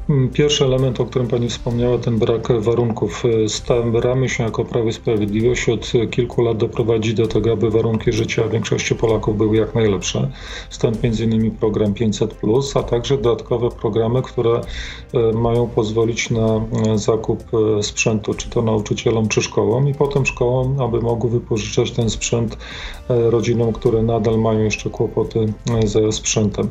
Mm, 0.10 0.30
pierwszy 0.30 0.66
element, 0.66 1.00
o 1.00 1.06
którym 1.06 1.28
Pani 1.28 1.50
wspomniała, 1.50 1.98
ten 1.98 2.20
brak 2.20 2.62
warunków. 2.62 3.24
E, 3.26 3.50
staramy 3.50 4.30
się 4.30 4.44
jako 4.44 4.66
Prawo 4.66 4.88
i 4.88 4.94
Sprawiedliwość 4.94 5.70
od 5.70 5.92
kilku 6.12 6.42
lat 6.42 6.58
doprowadzić 6.58 7.14
do 7.14 7.28
tego, 7.28 7.52
aby 7.52 7.70
warunki 7.70 8.12
życia 8.12 8.48
większości 8.48 8.96
Polaków 8.96 9.38
były 9.38 9.58
jak 9.58 9.76
najlepsze. 9.76 10.30
Stąd 10.70 10.98
m.in. 11.04 11.52
program 11.52 11.94
500, 11.94 12.36
a 12.76 12.84
także 12.84 13.18
dodatkowe 13.18 13.70
programy, 13.70 14.22
które 14.22 14.62
e, 15.14 15.32
mają 15.34 15.68
pozwolić 15.68 16.30
na 16.30 16.62
e, 16.94 16.98
zakup 16.98 17.44
sprzętu, 17.82 18.34
czy 18.34 18.50
to 18.50 18.62
nauczycielom, 18.62 19.28
czy 19.28 19.42
szkołom, 19.42 19.90
i 19.90 19.94
potem 19.94 20.26
szkołom, 20.26 20.82
aby 20.82 21.02
mogły 21.02 21.30
wypożyczać 21.30 21.92
ten 21.92 22.10
sprzęt 22.10 22.58
rodzinom, 23.10 23.74
które 23.74 24.04
nadal 24.04 24.40
mają 24.40 24.60
jeszcze 24.60 24.90
kłopoty 24.90 25.54
ze 25.86 26.12
sprzętem. 26.12 26.70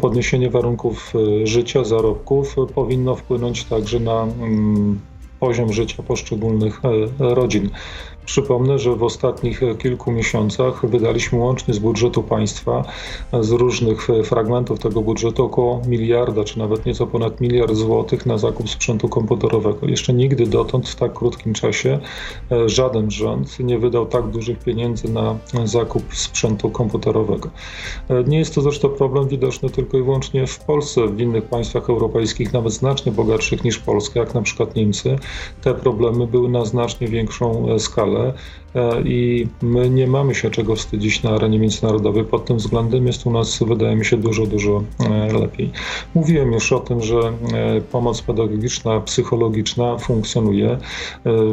Podniesienie 0.00 0.50
warunków 0.50 1.12
życia, 1.44 1.84
zarobków, 1.84 2.51
powinno 2.74 3.16
wpłynąć 3.16 3.64
także 3.64 4.00
na 4.00 4.22
mm, 4.22 5.00
poziom 5.40 5.72
życia 5.72 6.02
poszczególnych 6.02 6.80
e, 6.84 7.34
rodzin. 7.34 7.70
Przypomnę, 8.24 8.78
że 8.78 8.96
w 8.96 9.02
ostatnich 9.02 9.60
kilku 9.78 10.12
miesiącach 10.12 10.86
wydaliśmy 10.86 11.38
łącznie 11.38 11.74
z 11.74 11.78
budżetu 11.78 12.22
państwa, 12.22 12.84
z 13.40 13.50
różnych 13.50 14.08
fragmentów 14.24 14.78
tego 14.78 15.02
budżetu 15.02 15.44
około 15.44 15.82
miliarda, 15.86 16.44
czy 16.44 16.58
nawet 16.58 16.86
nieco 16.86 17.06
ponad 17.06 17.40
miliard 17.40 17.74
złotych 17.74 18.26
na 18.26 18.38
zakup 18.38 18.70
sprzętu 18.70 19.08
komputerowego. 19.08 19.86
Jeszcze 19.86 20.12
nigdy 20.12 20.46
dotąd 20.46 20.88
w 20.88 20.96
tak 20.96 21.12
krótkim 21.12 21.54
czasie 21.54 21.98
e, 22.52 22.68
żaden 22.68 23.10
rząd 23.10 23.60
nie 23.60 23.78
wydał 23.78 24.06
tak 24.06 24.26
dużych 24.26 24.58
pieniędzy 24.58 25.12
na 25.12 25.36
zakup 25.64 26.14
sprzętu 26.14 26.70
komputerowego. 26.70 27.50
E, 28.08 28.24
nie 28.24 28.38
jest 28.38 28.54
to 28.54 28.60
zresztą 28.60 28.88
problem 28.88 29.28
widoczny 29.28 29.70
tylko 29.70 29.98
i 29.98 30.02
wyłącznie 30.02 30.46
w 30.46 30.58
Polsce. 30.58 31.06
W 31.06 31.20
innych 31.20 31.44
państwach 31.44 31.90
europejskich, 31.90 32.52
nawet 32.52 32.72
znacznie 32.72 33.12
bogatszych 33.12 33.64
niż 33.64 33.78
Polska, 33.78 34.20
jak 34.20 34.34
na 34.34 34.42
przykład 34.42 34.76
Niemcy, 34.76 35.16
te 35.62 35.74
problemy 35.74 36.26
były 36.26 36.48
na 36.48 36.64
znacznie 36.64 37.08
większą 37.08 37.68
e, 37.68 37.78
skalę 37.78 38.11
ale 38.16 38.28
E, 38.28 38.61
i 39.04 39.46
my 39.62 39.90
nie 39.90 40.06
mamy 40.06 40.34
się 40.34 40.50
czego 40.50 40.76
wstydzić 40.76 41.22
na 41.22 41.30
arenie 41.30 41.58
międzynarodowej. 41.58 42.24
Pod 42.24 42.44
tym 42.44 42.56
względem 42.56 43.06
jest 43.06 43.26
u 43.26 43.30
nas, 43.30 43.62
wydaje 43.66 43.96
mi 43.96 44.04
się, 44.04 44.16
dużo, 44.16 44.46
dużo 44.46 44.82
e, 45.00 45.32
lepiej. 45.32 45.70
Mówiłem 46.14 46.52
już 46.52 46.72
o 46.72 46.80
tym, 46.80 47.02
że 47.02 47.18
e, 47.18 47.80
pomoc 47.80 48.22
pedagogiczna, 48.22 49.00
psychologiczna 49.00 49.98
funkcjonuje. 49.98 50.78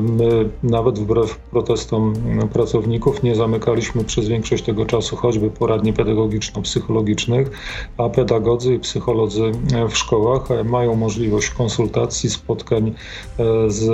My 0.01 0.49
nawet 0.63 0.99
wbrew 0.99 1.37
protestom 1.37 2.13
pracowników 2.53 3.23
nie 3.23 3.35
zamykaliśmy 3.35 4.03
przez 4.03 4.27
większość 4.27 4.63
tego 4.63 4.85
czasu 4.85 5.15
choćby 5.15 5.49
poradni 5.49 5.93
pedagogiczno-psychologicznych, 5.93 7.49
a 7.97 8.09
pedagodzy 8.09 8.75
i 8.75 8.79
psycholodzy 8.79 9.51
w 9.89 9.97
szkołach 9.97 10.47
mają 10.65 10.95
możliwość 10.95 11.49
konsultacji, 11.49 12.29
spotkań 12.29 12.93
z 13.67 13.89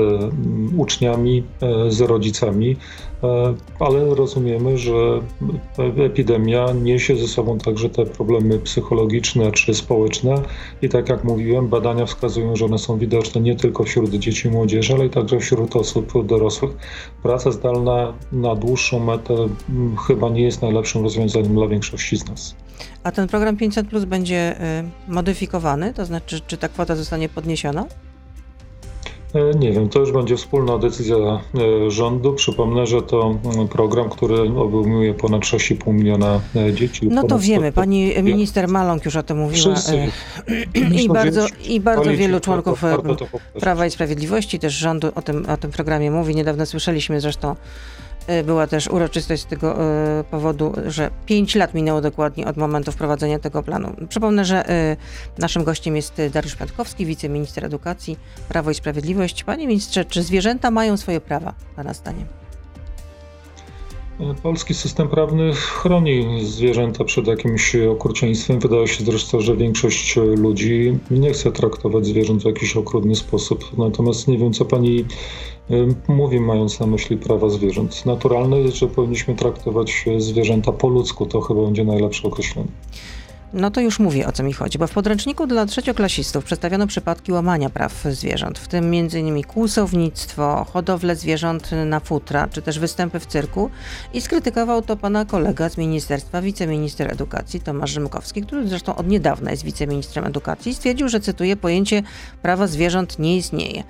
uczniami, 0.77 1.43
z 1.89 2.01
rodzicami. 2.01 2.75
E, 3.25 3.55
ale 3.79 4.15
rozumiemy, 4.15 4.77
że 4.77 5.21
epidemia 6.05 6.65
niesie 6.73 7.15
ze 7.15 7.27
sobą 7.27 7.57
także 7.57 7.89
te 7.89 8.05
problemy 8.05 8.59
psychologiczne 8.59 9.51
czy 9.51 9.73
społeczne 9.73 10.35
i 10.81 10.89
tak 10.89 11.09
jak 11.09 11.23
mówiłem, 11.23 11.67
badania 11.67 12.05
wskazują, 12.05 12.55
że 12.55 12.65
one 12.65 12.77
są 12.77 12.97
widoczne 12.97 13.41
nie 13.41 13.55
tylko 13.55 13.83
wśród 13.83 14.09
dzieci 14.09 14.47
i 14.47 14.51
młodzieży, 14.51 14.93
ale 14.93 15.09
także 15.09 15.39
wśród 15.39 15.75
osób 15.75 16.25
dorosłych. 16.25 16.71
Praca 17.23 17.51
zdalna 17.51 18.13
na 18.31 18.55
dłuższą 18.55 18.99
metę 18.99 19.35
chyba 20.07 20.29
nie 20.29 20.41
jest 20.41 20.61
najlepszym 20.61 21.03
rozwiązaniem 21.03 21.55
dla 21.55 21.67
większości 21.67 22.17
z 22.17 22.29
nas. 22.29 22.55
A 23.03 23.11
ten 23.11 23.27
program 23.27 23.57
500 23.57 23.87
Plus 23.87 24.05
będzie 24.05 24.55
y, 25.09 25.13
modyfikowany? 25.13 25.93
To 25.93 26.05
znaczy, 26.05 26.41
czy 26.47 26.57
ta 26.57 26.69
kwota 26.69 26.95
zostanie 26.95 27.29
podniesiona? 27.29 27.85
E, 29.35 29.57
nie 29.57 29.71
wiem, 29.71 29.89
to 29.89 29.99
już 29.99 30.11
będzie 30.11 30.37
wspólna 30.37 30.77
decyzja 30.77 31.17
e, 31.17 31.91
rządu. 31.91 32.33
Przypomnę, 32.33 32.85
że 32.85 33.01
to 33.01 33.35
mm, 33.55 33.67
program, 33.67 34.09
który 34.09 34.41
obejmuje 34.41 35.13
ponad 35.13 35.41
6,5 35.41 35.93
miliona 35.93 36.41
e, 36.55 36.73
dzieci. 36.73 37.07
No 37.11 37.23
to 37.23 37.39
wiemy, 37.39 37.71
pani 37.71 38.13
minister 38.23 38.67
Maląg 38.67 39.05
już 39.05 39.15
o 39.15 39.23
tym 39.23 39.37
mówiła. 39.37 39.75
Wszyscy, 39.75 40.11
I 41.03 41.09
bardzo, 41.09 41.47
i 41.67 41.79
bardzo 41.79 42.11
wielu 42.11 42.39
członków 42.39 42.83
Prawa 43.59 43.85
i 43.85 43.91
Sprawiedliwości, 43.91 44.59
też 44.59 44.73
rządu 44.73 45.11
o 45.15 45.21
tym, 45.21 45.45
o 45.49 45.57
tym 45.57 45.71
programie 45.71 46.11
mówi. 46.11 46.35
Niedawno 46.35 46.65
słyszeliśmy 46.65 47.21
zresztą 47.21 47.55
była 48.43 48.67
też 48.67 48.87
uroczystość 48.87 49.41
z 49.41 49.45
tego 49.45 49.75
y, 50.19 50.23
powodu, 50.23 50.73
że 50.87 51.11
5 51.25 51.55
lat 51.55 51.73
minęło 51.73 52.01
dokładnie 52.01 52.47
od 52.47 52.57
momentu 52.57 52.91
wprowadzenia 52.91 53.39
tego 53.39 53.63
planu. 53.63 53.95
Przypomnę, 54.09 54.45
że 54.45 54.69
y, 54.69 54.97
naszym 55.37 55.63
gościem 55.63 55.95
jest 55.95 56.21
Dariusz 56.33 56.55
Piątkowski, 56.55 57.05
wiceminister 57.05 57.65
edukacji, 57.65 58.17
Prawo 58.49 58.71
i 58.71 58.73
Sprawiedliwość. 58.75 59.43
Panie 59.43 59.67
ministrze, 59.67 60.05
czy 60.05 60.23
zwierzęta 60.23 60.71
mają 60.71 60.97
swoje 60.97 61.21
prawa, 61.21 61.53
pana 61.75 61.93
zdaniem? 61.93 62.27
Polski 64.43 64.73
system 64.73 65.07
prawny 65.07 65.53
chroni 65.53 66.45
zwierzęta 66.45 67.03
przed 67.03 67.27
jakimś 67.27 67.75
okrucieństwem. 67.75 68.59
Wydaje 68.59 68.87
się 68.87 69.03
zresztą, 69.03 69.41
że 69.41 69.57
większość 69.57 70.15
ludzi 70.15 70.97
nie 71.11 71.31
chce 71.31 71.51
traktować 71.51 72.05
zwierząt 72.05 72.41
w 72.43 72.45
jakiś 72.45 72.77
okrutny 72.77 73.15
sposób. 73.15 73.77
Natomiast 73.77 74.27
nie 74.27 74.37
wiem, 74.37 74.53
co 74.53 74.65
pani 74.65 75.05
mówi, 76.07 76.39
mając 76.39 76.79
na 76.79 76.87
myśli 76.87 77.17
prawa 77.17 77.49
zwierząt. 77.49 78.05
Naturalne 78.05 78.59
jest, 78.59 78.75
że 78.75 78.87
powinniśmy 78.87 79.35
traktować 79.35 80.05
zwierzęta 80.17 80.71
po 80.71 80.87
ludzku. 80.87 81.25
To 81.25 81.41
chyba 81.41 81.61
będzie 81.61 81.83
najlepsze 81.83 82.27
określenie. 82.27 82.67
No 83.53 83.71
to 83.71 83.81
już 83.81 83.99
mówię 83.99 84.27
o 84.27 84.31
co 84.31 84.43
mi 84.43 84.53
chodzi, 84.53 84.77
bo 84.77 84.87
w 84.87 84.91
podręczniku 84.91 85.47
dla 85.47 85.65
trzecioklasistów 85.65 86.45
przedstawiono 86.45 86.87
przypadki 86.87 87.31
łamania 87.31 87.69
praw 87.69 88.03
zwierząt, 88.11 88.59
w 88.59 88.67
tym 88.67 88.85
m.in. 88.85 89.43
kłusownictwo, 89.43 90.65
hodowlę 90.73 91.15
zwierząt 91.15 91.69
na 91.85 91.99
futra, 91.99 92.47
czy 92.47 92.61
też 92.61 92.79
występy 92.79 93.19
w 93.19 93.25
cyrku 93.25 93.69
i 94.13 94.21
skrytykował 94.21 94.81
to 94.81 94.97
pana 94.97 95.25
kolega 95.25 95.69
z 95.69 95.77
ministerstwa, 95.77 96.41
wiceminister 96.41 97.11
edukacji 97.11 97.59
Tomasz 97.59 97.91
Rzymkowski, 97.91 98.41
który 98.41 98.67
zresztą 98.67 98.95
od 98.95 99.07
niedawna 99.07 99.51
jest 99.51 99.63
wiceministrem 99.63 100.25
edukacji, 100.25 100.73
stwierdził, 100.73 101.09
że 101.09 101.19
cytuję, 101.19 101.55
pojęcie 101.55 102.03
prawa 102.41 102.67
zwierząt 102.67 103.19
nie 103.19 103.37
istnieje. 103.37 103.83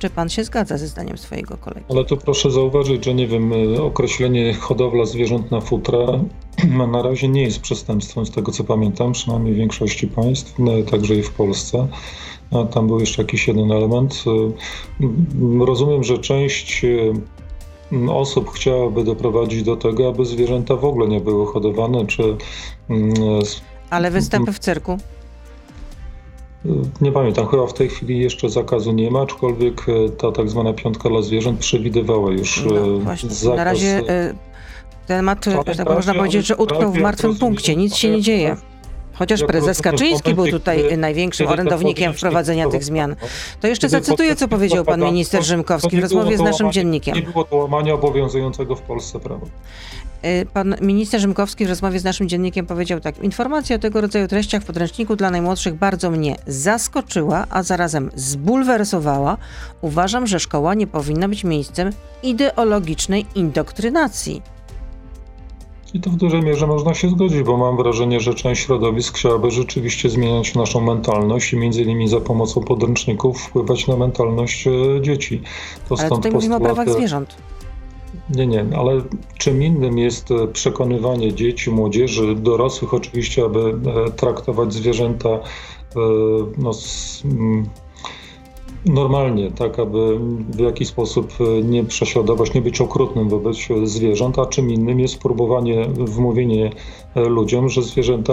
Czy 0.00 0.10
pan 0.10 0.28
się 0.28 0.44
zgadza 0.44 0.78
ze 0.78 0.86
zdaniem 0.86 1.18
swojego 1.18 1.56
kolegi? 1.56 1.86
Ale 1.88 2.04
to 2.04 2.16
proszę 2.16 2.50
zauważyć, 2.50 3.04
że 3.04 3.14
nie 3.14 3.26
wiem, 3.26 3.52
y, 3.52 3.82
określenie 3.82 4.54
hodowla 4.54 5.04
zwierząt 5.04 5.50
na 5.50 5.60
futra 5.60 5.98
na 6.92 7.02
razie 7.02 7.28
nie 7.28 7.42
jest 7.42 7.60
przestępstwem, 7.60 8.26
z 8.26 8.30
tego 8.30 8.52
co 8.52 8.64
pamiętam, 8.64 9.12
przynajmniej 9.12 9.54
w 9.54 9.56
większości 9.56 10.06
państw, 10.06 10.58
no, 10.58 10.72
także 10.90 11.14
i 11.14 11.22
w 11.22 11.30
Polsce. 11.30 11.88
A 12.50 12.64
tam 12.64 12.86
był 12.86 13.00
jeszcze 13.00 13.22
jakiś 13.22 13.48
jeden 13.48 13.72
element. 13.72 14.24
Y, 15.00 15.64
rozumiem, 15.66 16.04
że 16.04 16.18
część 16.18 16.84
y, 16.84 17.12
osób 18.10 18.50
chciałaby 18.50 19.04
doprowadzić 19.04 19.62
do 19.62 19.76
tego, 19.76 20.08
aby 20.08 20.24
zwierzęta 20.24 20.76
w 20.76 20.84
ogóle 20.84 21.08
nie 21.08 21.20
były 21.20 21.46
hodowane, 21.46 22.06
czy. 22.06 22.36
Ale 23.90 24.10
występy 24.10 24.52
w 24.52 24.58
cyrku? 24.58 24.98
Nie 27.00 27.12
pamiętam, 27.12 27.46
chyba 27.46 27.66
w 27.66 27.72
tej 27.72 27.88
chwili 27.88 28.18
jeszcze 28.18 28.50
zakazu 28.50 28.92
nie 28.92 29.10
ma, 29.10 29.20
aczkolwiek 29.20 29.86
e, 29.88 30.08
ta 30.10 30.32
tak 30.32 30.50
zwana 30.50 30.72
piątka 30.72 31.08
dla 31.08 31.22
zwierząt 31.22 31.60
przewidywała 31.60 32.30
już 32.30 32.64
no, 32.64 32.76
e, 33.12 33.16
zakaz. 33.16 33.56
Na 33.56 33.64
razie 33.64 34.02
e, 34.08 34.34
Temat, 35.06 35.44
tak 35.76 35.88
można 35.88 36.14
powiedzieć, 36.14 36.46
że 36.46 36.56
utknął 36.56 36.92
w 36.92 36.98
martwym 36.98 37.36
punkcie, 37.36 37.76
nic 37.76 37.96
się 37.96 38.10
nie 38.10 38.22
dzieje. 38.22 38.56
Chociaż 39.20 39.44
prezes 39.44 39.82
Kaczyński 39.82 40.34
był 40.34 40.46
tutaj 40.46 40.98
największym 40.98 41.46
orędownikiem 41.46 42.14
wprowadzenia 42.14 42.68
tych 42.68 42.84
zmian. 42.84 43.16
To 43.60 43.68
jeszcze 43.68 43.88
zacytuję, 43.88 44.36
co 44.36 44.48
powiedział 44.48 44.84
pan 44.84 45.00
minister 45.00 45.44
Rzymkowski 45.44 45.96
w 45.96 46.00
rozmowie 46.00 46.38
z 46.38 46.40
naszym 46.40 46.72
dziennikiem. 46.72 47.14
Nie 47.14 47.22
było 47.22 47.44
to 47.44 47.56
łamania 47.56 47.94
obowiązującego 47.94 48.76
w 48.76 48.82
Polsce 48.82 49.20
prawa. 49.20 49.46
Y, 50.24 50.46
Pan 50.52 50.76
minister 50.80 51.20
Rzymkowski 51.20 51.66
w 51.66 51.68
rozmowie 51.68 52.00
z 52.00 52.04
naszym 52.04 52.28
dziennikiem 52.28 52.66
powiedział 52.66 53.00
tak. 53.00 53.18
Informacja 53.18 53.76
o 53.76 53.78
tego 53.78 54.00
rodzaju 54.00 54.28
treściach 54.28 54.62
w 54.62 54.66
podręczniku 54.66 55.16
dla 55.16 55.30
najmłodszych 55.30 55.74
bardzo 55.74 56.10
mnie 56.10 56.36
zaskoczyła, 56.46 57.46
a 57.50 57.62
zarazem 57.62 58.10
zbulwersowała. 58.14 59.36
Uważam, 59.80 60.26
że 60.26 60.40
szkoła 60.40 60.74
nie 60.74 60.86
powinna 60.86 61.28
być 61.28 61.44
miejscem 61.44 61.90
ideologicznej 62.22 63.26
indoktrynacji. 63.34 64.42
I 65.94 66.00
to 66.00 66.10
w 66.10 66.16
dużej 66.16 66.42
mierze 66.42 66.66
można 66.66 66.94
się 66.94 67.08
zgodzić, 67.08 67.42
bo 67.42 67.56
mam 67.56 67.76
wrażenie, 67.76 68.20
że 68.20 68.34
część 68.34 68.62
środowisk 68.64 69.16
chciałaby 69.18 69.50
rzeczywiście 69.50 70.08
zmieniać 70.10 70.54
naszą 70.54 70.80
mentalność 70.80 71.52
i 71.52 71.56
między 71.56 71.82
innymi 71.82 72.08
za 72.08 72.20
pomocą 72.20 72.60
podręczników 72.60 73.42
wpływać 73.42 73.86
na 73.86 73.96
mentalność 73.96 74.66
e, 74.66 74.70
dzieci. 75.02 75.42
To 75.88 75.94
Ale 75.98 76.08
tutaj 76.08 76.32
mówimy 76.32 76.56
o 76.56 76.60
prawach 76.60 76.90
zwierząt. 76.90 77.36
Nie, 78.34 78.46
nie, 78.46 78.66
ale 78.78 79.02
czym 79.38 79.62
innym 79.62 79.98
jest 79.98 80.30
e, 80.30 80.46
przekonywanie 80.48 81.34
dzieci, 81.34 81.70
młodzieży, 81.70 82.34
dorosłych 82.34 82.94
oczywiście, 82.94 83.44
aby 83.44 83.74
e, 84.06 84.10
traktować 84.10 84.72
zwierzęta 84.72 85.28
no, 86.58 86.70
s- 86.70 87.22
mm, 87.24 87.68
normalnie, 88.86 89.50
tak, 89.50 89.78
aby 89.78 90.18
w 90.50 90.58
jakiś 90.58 90.88
sposób 90.88 91.32
e, 91.40 91.62
nie 91.62 91.84
prześladować, 91.84 92.54
nie 92.54 92.62
być 92.62 92.80
okrutnym 92.80 93.28
wobec 93.28 93.56
e, 93.70 93.86
zwierząt, 93.86 94.38
a 94.38 94.46
czym 94.46 94.70
innym 94.70 95.00
jest 95.00 95.18
próbowanie, 95.18 95.88
wmówienie 95.88 96.70
e, 97.14 97.20
ludziom, 97.20 97.68
że 97.68 97.82
zwierzęta 97.82 98.32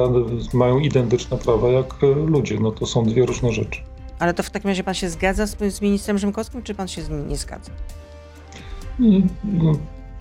mają 0.54 0.80
identyczne 0.80 1.38
prawa 1.38 1.70
jak 1.70 1.96
ludzie. 2.26 2.60
No 2.60 2.72
to 2.72 2.86
są 2.86 3.06
dwie 3.06 3.26
różne 3.26 3.52
rzeczy. 3.52 3.82
Ale 4.20 4.34
to 4.34 4.44
w 4.44 4.50
takim 4.50 4.70
razie 4.70 4.84
pan 4.84 4.94
się 4.94 5.10
zgadza 5.10 5.46
z, 5.46 5.74
z 5.74 5.82
ministrem 5.82 6.18
Rzymkowskim, 6.18 6.64
czy 6.64 6.76
pan 6.76 6.88
się 6.88 7.02
z 7.02 7.10
nim 7.10 7.30
nie 7.30 7.38
zgadza? 7.38 7.72
I, 9.00 9.24
no, 9.44 9.72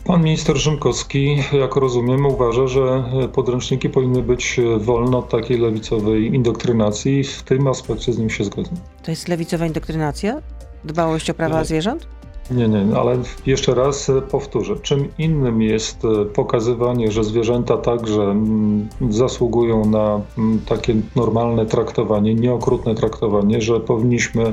Pan 0.07 0.23
minister 0.23 0.57
Rzymkowski, 0.57 1.37
jak 1.53 1.77
rozumiem, 1.77 2.27
uważa, 2.27 2.67
że 2.67 3.05
podręczniki 3.33 3.91
powinny 3.91 4.23
być 4.23 4.61
wolne 4.79 5.17
od 5.17 5.29
takiej 5.29 5.59
lewicowej 5.59 6.35
indoktrynacji 6.35 7.19
i 7.19 7.25
w 7.25 7.43
tym 7.43 7.67
aspekcie 7.67 8.13
z 8.13 8.19
nim 8.19 8.31
się 8.31 8.45
zgadzam. 8.45 8.75
To 9.03 9.11
jest 9.11 9.29
lewicowa 9.29 9.67
indoktrynacja? 9.67 10.43
Dbałość 10.85 11.31
o 11.31 11.35
prawa 11.35 11.65
zwierząt? 11.65 12.07
Nie, 12.51 12.69
nie, 12.69 12.97
ale 12.97 13.19
jeszcze 13.47 13.75
raz 13.75 14.11
e, 14.11 14.23
powtórzę. 14.23 14.75
Czym 14.83 15.09
innym 15.19 15.63
jest 15.63 16.05
e, 16.05 16.25
pokazywanie, 16.25 17.11
że 17.11 17.25
zwierzęta 17.25 17.77
także 17.77 18.23
mm, 18.23 18.89
zasługują 19.11 19.85
na 19.85 20.21
mm, 20.39 20.61
takie 20.69 20.95
normalne 21.17 21.67
traktowanie, 21.67 22.35
nieokrutne 22.35 22.95
traktowanie, 22.95 23.61
że 23.61 23.81
powinniśmy 23.81 24.53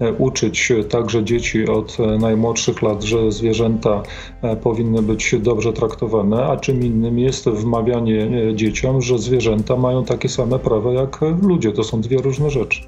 e, 0.00 0.12
uczyć 0.12 0.72
także 0.90 1.24
dzieci 1.24 1.68
od 1.68 1.98
najmłodszych 2.18 2.82
lat, 2.82 3.02
że 3.02 3.32
zwierzęta 3.32 4.02
powinny 4.62 5.02
być 5.02 5.34
dobrze 5.38 5.72
traktowane, 5.72 6.46
a 6.46 6.56
czym 6.56 6.82
innym 6.84 7.18
jest 7.18 7.48
wmawianie 7.48 8.28
dzieciom, 8.54 9.02
że 9.02 9.18
zwierzęta 9.18 9.76
mają 9.76 10.04
takie 10.04 10.28
same 10.28 10.58
prawa 10.58 10.92
jak 10.92 11.20
ludzie. 11.42 11.72
To 11.72 11.84
są 11.84 12.00
dwie 12.00 12.16
różne 12.16 12.50
rzeczy. 12.50 12.80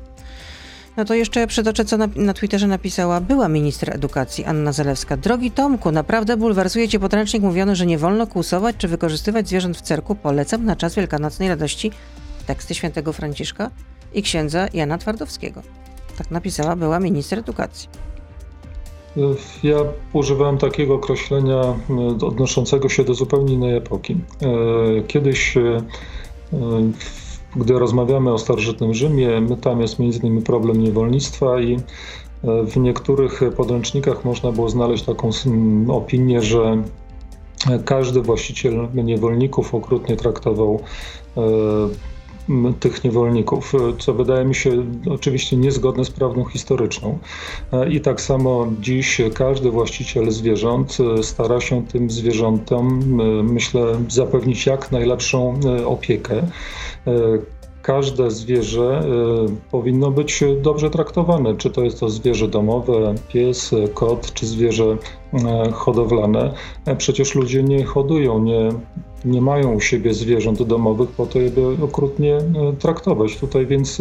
No 0.97 1.05
to 1.05 1.15
jeszcze 1.15 1.47
przytoczę, 1.47 1.85
co 1.85 1.97
na, 1.97 2.09
na 2.17 2.35
Twitterze 2.35 2.67
napisała 2.67 3.21
była 3.21 3.49
minister 3.49 3.95
edukacji 3.95 4.45
Anna 4.45 4.73
Zalewska. 4.73 5.17
Drogi 5.17 5.51
Tomku, 5.51 5.93
naprawdę 5.93 6.37
bulwersuje 6.37 6.89
cię 6.89 6.99
podręcznik 7.01 7.43
mówiony, 7.43 7.77
że 7.77 7.87
nie 7.87 7.99
wolno 7.99 8.27
kłusować 8.27 8.77
czy 8.79 8.89
wykorzystywać 8.89 9.49
zwierząt 9.49 9.77
w 9.77 9.81
cerku. 9.81 10.15
Polecam 10.15 10.65
na 10.65 10.77
czas 10.77 10.95
Wielkanocnej 10.95 11.49
Radości 11.49 11.91
teksty 12.47 12.75
świętego 12.75 13.13
Franciszka 13.13 13.71
i 14.15 14.23
księdza 14.23 14.69
Jana 14.75 14.99
Twardowskiego. 14.99 15.63
Tak 16.19 16.31
napisała 16.31 16.77
była 16.77 17.01
minister 17.01 17.39
edukacji. 17.39 17.89
Ja 19.63 19.77
używałem 20.13 20.59
takiego 20.59 20.95
określenia 20.95 21.61
e, 21.61 22.27
odnoszącego 22.27 22.89
się 22.89 23.05
do 23.05 23.15
zupełnie 23.15 23.55
innej 23.55 23.77
epoki. 23.77 24.17
E, 24.43 25.03
Kiedyś, 25.03 25.57
e, 25.57 25.83
w- 26.93 27.26
gdy 27.57 27.79
rozmawiamy 27.79 28.33
o 28.33 28.39
starożytnym 28.39 28.95
Rzymie, 28.95 29.43
tam 29.61 29.81
jest 29.81 30.01
innymi 30.01 30.43
problem 30.43 30.81
niewolnictwa 30.81 31.61
i 31.61 31.75
e, 31.75 31.81
w 32.67 32.77
niektórych 32.77 33.41
podręcznikach 33.57 34.25
można 34.25 34.53
było 34.53 34.69
znaleźć 34.69 35.05
taką 35.05 35.31
opinię, 35.89 36.43
że 36.43 36.83
każdy 37.85 38.23
właściciel 38.23 38.89
niewolników 38.95 39.75
okrutnie 39.75 40.17
traktował 40.17 40.81
e, 41.37 41.41
tych 42.81 43.05
niewolników, 43.05 43.75
e, 43.75 43.79
co 43.99 44.15
wydaje 44.15 44.45
mi 44.45 44.55
się 44.55 44.71
oczywiście 45.11 45.57
niezgodne 45.57 46.05
z 46.05 46.11
prawdą 46.11 46.45
historyczną. 46.45 47.19
E, 47.73 47.89
I 47.89 48.01
tak 48.01 48.21
samo 48.21 48.67
dziś 48.81 49.21
każdy 49.35 49.71
właściciel 49.71 50.31
zwierząt 50.31 50.99
e, 51.19 51.23
stara 51.23 51.61
się 51.61 51.87
tym 51.87 52.11
zwierzętom, 52.11 53.03
myślę, 53.53 53.87
zapewnić 54.09 54.67
jak 54.67 54.93
najlepszą 54.93 55.61
opiekę. 55.87 56.43
Każde 57.83 58.31
zwierzę 58.31 59.03
powinno 59.71 60.11
być 60.11 60.45
dobrze 60.63 60.91
traktowane, 60.91 61.57
czy 61.57 61.71
to 61.71 61.85
jest 61.85 62.01
to 62.01 62.09
zwierzę 62.09 62.49
domowe, 62.49 63.15
pies, 63.29 63.75
kot, 63.95 64.33
czy 64.33 64.47
zwierzę 64.47 64.97
hodowlane. 65.73 66.55
Przecież 66.99 67.35
ludzie 67.35 67.63
nie 67.63 67.85
hodują, 67.85 68.39
nie, 68.39 68.69
nie 69.27 69.41
mają 69.41 69.73
u 69.73 69.81
siebie 69.81 70.15
zwierząt 70.15 70.63
domowych 70.63 71.11
po 71.11 71.27
to, 71.27 71.41
żeby 71.41 71.85
okrutnie 71.85 72.37
e, 72.37 72.43
traktować. 72.79 73.37
Tutaj 73.37 73.67
więc 73.67 73.99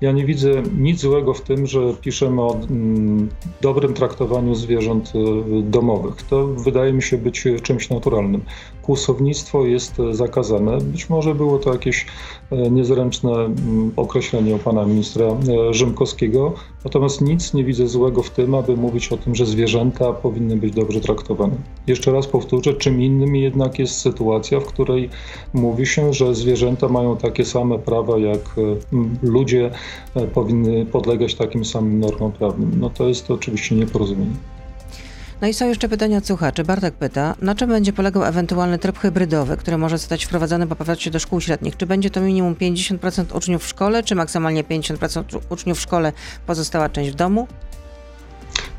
ja 0.00 0.12
nie 0.12 0.26
widzę 0.26 0.62
nic 0.78 1.00
złego 1.00 1.34
w 1.34 1.40
tym, 1.40 1.66
że 1.66 1.94
piszemy 1.94 2.42
o 2.42 2.56
mm, 2.70 3.28
dobrym 3.60 3.94
traktowaniu 3.94 4.54
zwierząt 4.54 5.12
e, 5.14 5.62
domowych. 5.62 6.22
To 6.22 6.46
wydaje 6.46 6.92
mi 6.92 7.02
się 7.02 7.18
być 7.18 7.44
czymś 7.62 7.90
naturalnym. 7.90 8.40
Kłusownictwo 8.84 9.66
jest 9.66 10.00
e, 10.00 10.14
zakazane. 10.14 10.78
Być 10.78 11.08
może 11.08 11.34
było 11.34 11.58
to 11.58 11.72
jakieś 11.72 12.06
e, 12.50 12.70
niezręczne 12.70 13.32
mm, 13.32 13.92
określenie 13.96 14.54
u 14.54 14.58
pana 14.58 14.84
ministra 14.84 15.26
e, 15.26 15.74
Rzymkowskiego, 15.74 16.52
natomiast 16.84 17.20
nic 17.20 17.54
nie 17.54 17.64
widzę 17.64 17.88
złego 17.88 18.22
w 18.22 18.30
tym, 18.30 18.54
aby 18.54 18.76
mówić 18.76 19.12
o 19.12 19.16
tym, 19.16 19.34
że 19.34 19.46
zwierzęta 19.46 20.12
powinny 20.12 20.56
być 20.56 20.74
dobrze 20.74 21.00
traktowane. 21.00 21.54
Jeszcze 21.86 22.12
raz 22.12 22.26
powtórzę, 22.26 22.74
czym 22.74 23.02
innym 23.02 23.36
jednak 23.36 23.78
jest 23.78 23.98
sytuacja, 23.98 24.60
w 24.60 24.64
której 24.64 25.10
mówi 25.54 25.86
się, 25.86 26.12
że 26.12 26.34
zwierzęta 26.34 26.88
mają 26.88 27.16
takie 27.16 27.44
same 27.44 27.78
prawa 27.78 28.18
jak 28.18 28.56
ludzie, 29.22 29.70
powinny 30.34 30.86
podlegać 30.86 31.34
takim 31.34 31.64
samym 31.64 32.00
normom 32.00 32.32
prawnym. 32.32 32.70
No 32.80 32.90
to 32.90 33.08
jest 33.08 33.30
oczywiście 33.30 33.74
nieporozumienie. 33.74 34.53
No 35.44 35.48
i 35.48 35.54
są 35.54 35.68
jeszcze 35.68 35.88
pytania 35.88 36.18
od 36.18 36.26
słuchaczy. 36.26 36.64
Bartek 36.64 36.94
pyta, 36.94 37.34
na 37.42 37.54
czym 37.54 37.68
będzie 37.68 37.92
polegał 37.92 38.24
ewentualny 38.24 38.78
tryb 38.78 38.98
hybrydowy, 38.98 39.56
który 39.56 39.78
może 39.78 39.98
zostać 39.98 40.24
wprowadzony 40.24 40.66
po 40.66 40.76
powrocie 40.76 41.10
do 41.10 41.18
szkół 41.18 41.40
średnich? 41.40 41.76
Czy 41.76 41.86
będzie 41.86 42.10
to 42.10 42.20
minimum 42.20 42.54
50% 42.54 43.36
uczniów 43.36 43.64
w 43.64 43.68
szkole, 43.68 44.02
czy 44.02 44.14
maksymalnie 44.14 44.64
50% 44.64 45.40
uczniów 45.48 45.78
w 45.78 45.80
szkole, 45.80 46.12
pozostała 46.46 46.88
część 46.88 47.10
w 47.10 47.14
domu? 47.14 47.48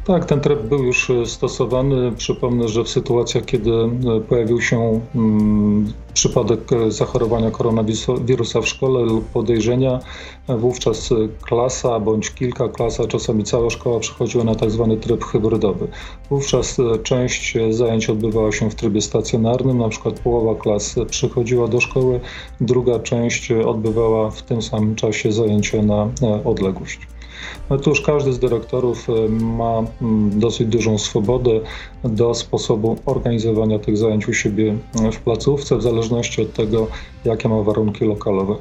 Tak, 0.05 0.25
ten 0.25 0.41
tryb 0.41 0.61
był 0.61 0.83
już 0.83 1.09
e, 1.09 1.25
stosowany. 1.25 2.11
Przypomnę, 2.11 2.67
że 2.67 2.83
w 2.83 2.89
sytuacjach, 2.89 3.45
kiedy 3.45 3.71
e, 3.71 4.21
pojawił 4.29 4.61
się 4.61 5.01
mm, 5.15 5.93
przypadek 6.13 6.73
e, 6.73 6.91
zachorowania 6.91 7.51
koronawirusa 7.51 8.61
w 8.61 8.67
szkole 8.67 9.01
lub 9.01 9.25
podejrzenia, 9.25 9.99
wówczas 10.47 11.09
klasa 11.41 11.99
bądź 11.99 12.31
kilka 12.31 12.69
klas, 12.69 12.99
a 12.99 13.07
czasami 13.07 13.43
cała 13.43 13.69
szkoła 13.69 13.99
przechodziła 13.99 14.43
na 14.43 14.55
tak 14.55 14.71
zwany 14.71 14.97
tryb 14.97 15.23
hybrydowy. 15.23 15.87
Wówczas 16.29 16.77
część 17.03 17.57
zajęć 17.69 18.09
odbywała 18.09 18.51
się 18.51 18.69
w 18.69 18.75
trybie 18.75 19.01
stacjonarnym, 19.01 19.77
na 19.77 19.89
przykład 19.89 20.19
połowa 20.19 20.61
klas 20.61 20.95
przychodziła 21.09 21.67
do 21.67 21.81
szkoły, 21.81 22.19
druga 22.61 22.99
część 22.99 23.51
odbywała 23.51 24.31
w 24.31 24.41
tym 24.41 24.61
samym 24.61 24.95
czasie 24.95 25.31
zajęcia 25.31 25.81
na 25.81 26.09
odległość. 27.69 27.87
Otóż 27.87 28.01
każdy 28.01 28.33
z 28.33 28.39
dyrektorów 28.39 29.09
e, 29.09 29.29
ma 29.29 29.83
mm, 30.01 30.39
dosyć 30.39 30.67
dużą 30.67 30.97
swobodę 30.97 31.51
do 32.03 32.33
sposobu 32.33 32.97
organizowania 33.05 33.79
tych 33.79 33.97
zajęć 33.97 34.27
u 34.27 34.33
siebie 34.33 34.75
e, 35.03 35.11
w 35.11 35.19
placówce, 35.19 35.77
w 35.77 35.81
zależności 35.81 36.41
od 36.41 36.53
tego, 36.53 36.87
jakie 37.25 37.49
ma 37.49 37.63
warunki 37.63 38.05
lokalowe. 38.05 38.55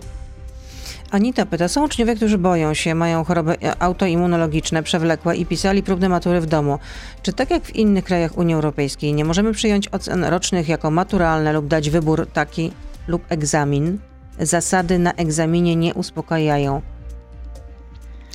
Anita 1.11 1.47
pyta, 1.47 1.69
są 1.69 1.85
uczniowie, 1.85 2.17
którzy 2.17 2.39
boją 2.39 2.75
się, 2.75 2.95
mają 2.95 3.25
choroby 3.25 3.57
autoimmunologiczne 3.79 4.83
przewlekłe 4.83 5.37
i 5.37 5.47
pisali 5.47 5.83
próbne 5.83 6.09
matury 6.09 6.41
w 6.41 6.47
domu. 6.47 6.79
Czy 7.23 7.33
tak 7.33 7.51
jak 7.51 7.65
w 7.65 7.77
innych 7.77 8.05
krajach 8.05 8.39
Unii 8.39 8.55
Europejskiej 8.55 9.15
nie 9.15 9.25
możemy 9.25 9.53
przyjąć 9.53 9.89
ocen 9.89 10.25
rocznych 10.25 10.69
jako 10.69 10.91
maturalne 10.91 11.53
lub 11.53 11.67
dać 11.67 11.91
wybór 11.91 12.27
taki 12.33 12.73
lub 13.09 13.23
egzamin? 13.29 13.99
Zasady 14.39 14.99
na 14.99 15.13
egzaminie 15.13 15.77
nie 15.77 15.95
uspokajają. 15.95 16.83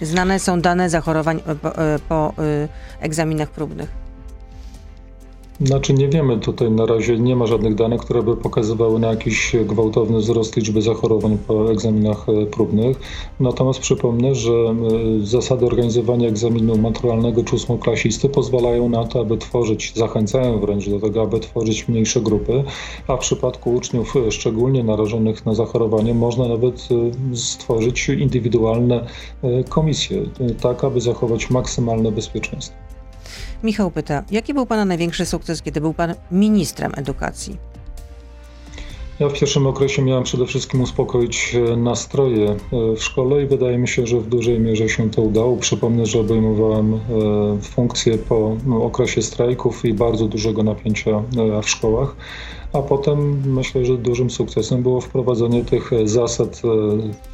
Znane 0.01 0.39
są 0.39 0.61
dane 0.61 0.89
zachorowań 0.89 1.41
e, 1.47 1.55
po, 1.55 1.77
e, 1.77 1.99
po 1.99 2.33
e, 2.37 2.67
egzaminach 3.01 3.49
próbnych. 3.49 4.08
Znaczy 5.61 5.93
nie 5.93 6.09
wiemy 6.09 6.39
tutaj 6.39 6.71
na 6.71 6.85
razie, 6.85 7.17
nie 7.17 7.35
ma 7.35 7.47
żadnych 7.47 7.75
danych, 7.75 8.01
które 8.01 8.23
by 8.23 8.37
pokazywały 8.37 8.99
na 8.99 9.07
jakiś 9.07 9.55
gwałtowny 9.65 10.17
wzrost 10.17 10.55
liczby 10.55 10.81
zachorowań 10.81 11.37
po 11.47 11.71
egzaminach 11.71 12.25
e, 12.29 12.45
próbnych. 12.45 12.99
Natomiast 13.39 13.79
przypomnę, 13.79 14.35
że 14.35 14.51
e, 14.51 14.75
zasady 15.25 15.65
organizowania 15.65 16.27
egzaminu 16.27 16.77
maturalnego 16.77 17.43
czy 17.43 17.55
ósmoklasisty 17.55 18.29
pozwalają 18.29 18.89
na 18.89 19.03
to, 19.03 19.19
aby 19.19 19.37
tworzyć, 19.37 19.93
zachęcają 19.95 20.59
wręcz 20.59 20.89
do 20.89 20.99
tego, 20.99 21.21
aby 21.21 21.39
tworzyć 21.39 21.87
mniejsze 21.87 22.21
grupy, 22.21 22.63
a 23.07 23.15
w 23.15 23.19
przypadku 23.19 23.73
uczniów 23.73 24.15
e, 24.15 24.31
szczególnie 24.31 24.83
narażonych 24.83 25.45
na 25.45 25.53
zachorowanie 25.53 26.13
można 26.13 26.47
nawet 26.47 26.89
stworzyć 27.33 28.09
indywidualne 28.09 29.05
komisje, 29.69 30.21
tak 30.61 30.83
aby 30.83 31.01
zachować 31.01 31.49
maksymalne 31.49 32.11
bezpieczeństwo. 32.11 32.88
Michał 33.63 33.91
pyta, 33.91 34.23
jaki 34.31 34.53
był 34.53 34.65
Pana 34.65 34.85
największy 34.85 35.25
sukces, 35.25 35.61
kiedy 35.61 35.81
był 35.81 35.93
Pan 35.93 36.15
ministrem 36.31 36.91
edukacji? 36.95 37.57
Ja 39.19 39.29
w 39.29 39.33
pierwszym 39.33 39.67
okresie 39.67 40.01
miałem 40.01 40.23
przede 40.23 40.45
wszystkim 40.45 40.81
uspokoić 40.81 41.55
e, 41.55 41.77
nastroje 41.77 42.49
e, 42.49 42.57
w 42.95 43.03
szkole 43.03 43.43
i 43.43 43.45
wydaje 43.45 43.77
mi 43.77 43.87
się, 43.87 44.07
że 44.07 44.19
w 44.19 44.27
dużej 44.27 44.59
mierze 44.59 44.89
się 44.89 45.11
to 45.11 45.21
udało. 45.21 45.57
Przypomnę, 45.57 46.05
że 46.05 46.19
obejmowałem 46.19 46.93
e, 46.93 46.99
funkcję 47.61 48.17
po 48.17 48.55
no, 48.65 48.83
okresie 48.83 49.21
strajków 49.21 49.85
i 49.85 49.93
bardzo 49.93 50.25
dużego 50.25 50.63
napięcia 50.63 51.23
w 51.63 51.69
szkołach. 51.69 52.15
A 52.73 52.81
potem 52.81 53.41
myślę, 53.53 53.85
że 53.85 53.97
dużym 53.97 54.29
sukcesem 54.29 54.83
było 54.83 55.01
wprowadzenie 55.01 55.65
tych 55.65 55.91
zasad 56.05 56.61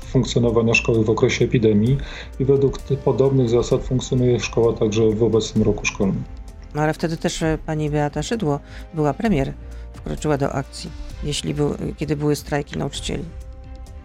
funkcjonowania 0.01 0.73
szkoły 0.73 1.03
w 1.03 1.09
okresie 1.09 1.45
epidemii 1.45 1.97
i 2.39 2.45
według 2.45 2.79
podobnych 2.79 3.49
zasad 3.49 3.83
funkcjonuje 3.83 4.39
szkoła 4.39 4.73
także 4.73 5.09
w 5.09 5.23
obecnym 5.23 5.63
roku 5.63 5.85
szkolnym. 5.85 6.23
No 6.75 6.81
ale 6.81 6.93
wtedy 6.93 7.17
też 7.17 7.43
pani 7.65 7.89
Beata 7.89 8.23
Szydło 8.23 8.59
była 8.93 9.13
premier, 9.13 9.53
wkroczyła 9.93 10.37
do 10.37 10.53
akcji 10.53 10.91
jeśli 11.23 11.53
był, 11.53 11.75
kiedy 11.97 12.15
były 12.15 12.35
strajki 12.35 12.77
nauczycieli. 12.77 13.23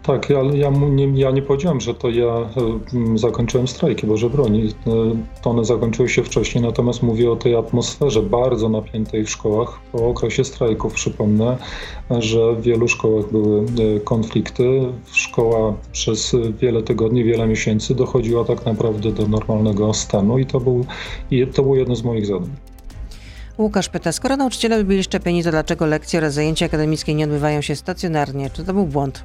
Tak, 0.03 0.29
ja, 0.29 0.41
ja, 0.53 0.69
nie, 0.69 1.19
ja 1.19 1.31
nie 1.31 1.41
powiedziałem, 1.41 1.81
że 1.81 1.93
to 1.93 2.09
ja 2.09 2.25
e, 2.25 2.49
zakończyłem 3.15 3.67
strajki, 3.67 4.07
Boże 4.07 4.29
broni. 4.29 4.73
E, 5.43 5.49
one 5.49 5.65
zakończyły 5.65 6.09
się 6.09 6.23
wcześniej, 6.23 6.63
natomiast 6.63 7.03
mówię 7.03 7.31
o 7.31 7.35
tej 7.35 7.55
atmosferze 7.55 8.21
bardzo 8.21 8.69
napiętej 8.69 9.25
w 9.25 9.29
szkołach 9.29 9.79
po 9.91 10.07
okresie 10.07 10.43
strajków. 10.43 10.93
Przypomnę, 10.93 11.57
że 12.09 12.55
w 12.55 12.61
wielu 12.61 12.87
szkołach 12.87 13.31
były 13.31 13.59
e, 13.59 13.99
konflikty. 13.99 14.81
Szkoła 15.11 15.73
przez 15.91 16.35
wiele 16.59 16.83
tygodni, 16.83 17.23
wiele 17.23 17.47
miesięcy 17.47 17.95
dochodziła 17.95 18.45
tak 18.45 18.65
naprawdę 18.65 19.11
do 19.11 19.27
normalnego 19.27 19.93
stanu 19.93 20.37
i 20.39 20.45
to, 20.45 20.59
był, 20.59 20.85
i 21.31 21.47
to 21.47 21.75
jedno 21.75 21.95
z 21.95 22.03
moich 22.03 22.25
zadań. 22.25 22.49
Łukasz 23.57 23.89
pyta, 23.89 24.11
skoro 24.11 24.37
nauczyciele 24.37 24.83
byli 24.83 25.03
szczepieni, 25.03 25.43
to 25.43 25.51
dlaczego 25.51 25.85
lekcje 25.85 26.19
oraz 26.19 26.33
zajęcia 26.33 26.65
akademickie 26.65 27.15
nie 27.15 27.23
odbywają 27.23 27.61
się 27.61 27.75
stacjonarnie? 27.75 28.49
Czy 28.49 28.63
to 28.63 28.73
był 28.73 28.85
błąd? 28.85 29.23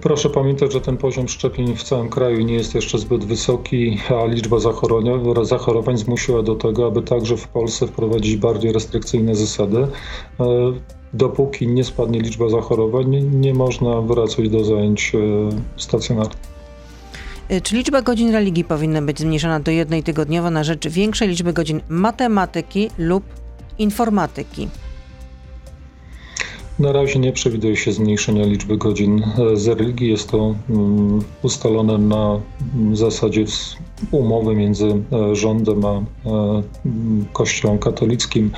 Proszę 0.00 0.30
pamiętać, 0.30 0.72
że 0.72 0.80
ten 0.80 0.96
poziom 0.96 1.28
szczepień 1.28 1.76
w 1.76 1.82
całym 1.82 2.08
kraju 2.08 2.40
nie 2.40 2.54
jest 2.54 2.74
jeszcze 2.74 2.98
zbyt 2.98 3.24
wysoki, 3.24 3.98
a 4.08 4.26
liczba 4.26 4.58
zachorowań, 5.44 5.98
zmusiła 5.98 6.42
do 6.42 6.54
tego, 6.54 6.86
aby 6.86 7.02
także 7.02 7.36
w 7.36 7.48
Polsce 7.48 7.86
wprowadzić 7.86 8.36
bardziej 8.36 8.72
restrykcyjne 8.72 9.34
zasady. 9.34 9.86
E, 10.40 10.46
dopóki 11.12 11.68
nie 11.68 11.84
spadnie 11.84 12.20
liczba 12.20 12.48
zachorowań, 12.48 13.10
nie, 13.32 13.54
można 13.54 14.00
wracać 14.00 14.48
do 14.48 14.64
zajęć 14.64 15.12
e, 15.14 15.18
stacjonarnych. 15.76 16.52
Y, 17.52 17.60
czy 17.60 17.76
liczba 17.76 18.02
godzin 18.02 18.32
religii 18.32 18.64
powinna 18.64 19.02
być 19.02 19.20
zmniejszona 19.20 19.60
do 19.60 19.70
jednej 19.70 20.02
tygodniowo 20.02 20.50
na 20.50 20.64
rzecz 20.64 20.88
większej 20.88 21.28
liczby 21.28 21.52
godzin 21.52 21.80
matematyki 21.88 22.90
lub 22.98 23.24
informatyki? 23.78 24.68
Na 26.78 26.92
razie 26.92 27.18
nie 27.18 27.32
przewiduje 27.32 27.76
się 27.76 27.92
zmniejszenia 27.92 28.44
liczby 28.44 28.76
godzin 28.76 29.22
e, 29.22 29.56
z 29.56 29.68
religii. 29.68 30.10
Jest 30.10 30.30
to 30.30 30.54
mm, 30.70 31.22
ustalone 31.42 31.98
na 31.98 32.40
zasadzie 32.92 33.44
umowy 34.10 34.54
między 34.56 34.86
e, 35.12 35.36
rządem 35.36 35.84
a 35.84 35.98
e, 35.98 36.02
Kościołem 37.32 37.78
katolickim. 37.78 38.50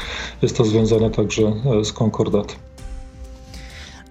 Jest 0.42 0.56
to 0.56 0.64
związane 0.64 1.10
także 1.10 1.52
z 1.84 1.92
konkordatem. 1.92 2.56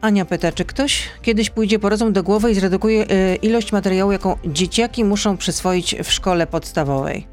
Ania 0.02 0.26
pyta, 0.26 0.52
czy 0.52 0.66
ktoś 0.66 1.10
kiedyś 1.22 1.50
pójdzie 1.50 1.80
po 1.80 1.90
rozum 1.90 2.14
do 2.14 2.24
głowy 2.24 2.52
i 2.52 2.56
zredukuje 2.56 3.06
ilość 3.42 3.72
materiału, 3.72 4.12
jaką 4.12 4.36
dzieciaki 4.46 5.04
muszą 5.04 5.38
przyswoić 5.38 5.96
w 6.04 6.12
szkole 6.12 6.48
podstawowej? 6.48 7.33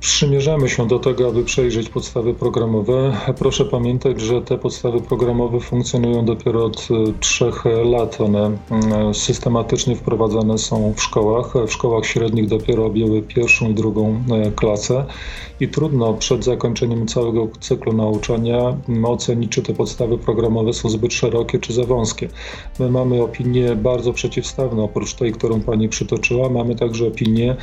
Przymierzamy 0.00 0.68
się 0.68 0.86
do 0.86 0.98
tego, 0.98 1.28
aby 1.28 1.44
przejrzeć 1.44 1.88
podstawy 1.88 2.34
programowe. 2.34 3.16
Proszę 3.38 3.64
pamiętać, 3.64 4.20
że 4.20 4.42
te 4.42 4.58
podstawy 4.58 5.00
programowe 5.00 5.60
funkcjonują 5.60 6.24
dopiero 6.24 6.64
od 6.64 6.88
e, 6.90 7.12
trzech 7.20 7.64
lat. 7.84 8.20
One 8.20 8.58
e, 8.70 9.14
systematycznie 9.14 9.96
wprowadzane 9.96 10.58
są 10.58 10.92
w 10.96 11.02
szkołach. 11.02 11.54
W 11.66 11.72
szkołach 11.72 12.06
średnich 12.06 12.48
dopiero 12.48 12.86
objęły 12.86 13.22
pierwszą 13.22 13.70
i 13.70 13.74
drugą 13.74 14.22
klasę 14.56 15.04
i 15.60 15.68
trudno 15.68 16.14
przed 16.14 16.44
zakończeniem 16.44 17.06
całego 17.06 17.48
cyklu 17.60 17.92
nauczania 17.92 18.76
ocenić, 19.04 19.52
czy 19.52 19.62
te 19.62 19.74
podstawy 19.74 20.18
programowe 20.18 20.72
są 20.72 20.88
zbyt 20.88 21.12
szerokie, 21.12 21.58
czy 21.58 21.72
za 21.72 21.84
wąskie. 21.84 22.28
My 22.78 22.90
mamy 22.90 23.22
opinie 23.22 23.76
bardzo 23.76 24.12
przeciwstawne, 24.12 24.82
oprócz 24.82 25.14
tej, 25.14 25.32
którą 25.32 25.60
Pani 25.60 25.88
przytoczyła, 25.88 26.48
mamy 26.48 26.74
także 26.74 27.06
opinie, 27.06 27.56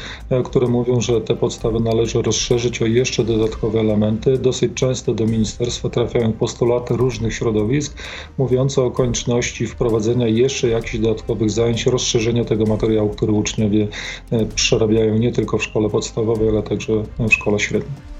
które 0.43 0.67
mówią, 0.67 1.01
że 1.01 1.21
te 1.21 1.36
podstawy 1.36 1.79
należy 1.84 2.22
rozszerzyć 2.22 2.82
o 2.82 2.86
jeszcze 2.86 3.24
dodatkowe 3.24 3.80
elementy. 3.80 4.38
Dosyć 4.38 4.74
często 4.74 5.13
do 5.13 5.26
ministerstwa 5.26 5.89
trafiają 5.89 6.34
postulaty 6.34 6.98
różnych 6.98 7.34
środowisk 7.34 7.98
mówiące 8.38 8.82
o 8.82 8.91
konieczności 8.91 9.67
wprowadzenia 9.67 10.28
jeszcze 10.28 10.67
jakichś 10.67 10.98
dodatkowych 10.98 11.52
zajęć, 11.52 11.86
rozszerzenia 11.86 12.46
tego 12.46 12.65
materiału, 12.65 13.10
który 13.10 13.32
uczniowie 13.32 13.88
e, 14.32 14.46
przerabiają 14.46 15.17
nie 15.17 15.32
tylko 15.32 15.58
w 15.58 15.63
szkole 15.63 15.89
podstawowej, 15.89 16.50
ale 16.50 16.63
także 16.63 17.04
w 17.19 17.34
szkole 17.34 17.60
średniej. 17.60 18.12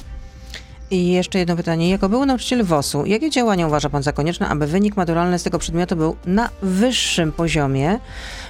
I 0.93 1.12
jeszcze 1.12 1.39
jedno 1.39 1.56
pytanie. 1.56 1.89
Jako 1.89 2.10
był 2.10 2.25
nauczyciel 2.25 2.63
WOS-u, 2.63 3.06
jakie 3.06 3.29
działania 3.29 3.67
uważa 3.67 3.89
Pan 3.89 4.03
za 4.03 4.12
konieczne, 4.12 4.47
aby 4.47 4.67
wynik 4.67 4.97
maturalny 4.97 5.39
z 5.39 5.43
tego 5.43 5.60
przedmiotu 5.60 5.95
był 5.95 6.15
na 6.25 6.49
wyższym 6.62 7.32
poziomie? 7.32 7.99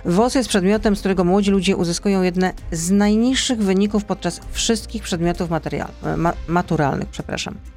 WOS 0.05 0.35
jest 0.35 0.49
przedmiotem, 0.49 0.95
z 0.95 0.99
którego 0.99 1.23
młodzi 1.23 1.51
ludzie 1.51 1.75
uzyskują 1.75 2.21
jedne 2.21 2.53
z 2.71 2.91
najniższych 2.91 3.59
wyników 3.59 4.05
podczas 4.05 4.41
wszystkich 4.51 5.03
przedmiotów 5.03 5.49
ma 6.17 6.33
maturalnych. 6.47 7.09
Przepraszam. 7.09 7.72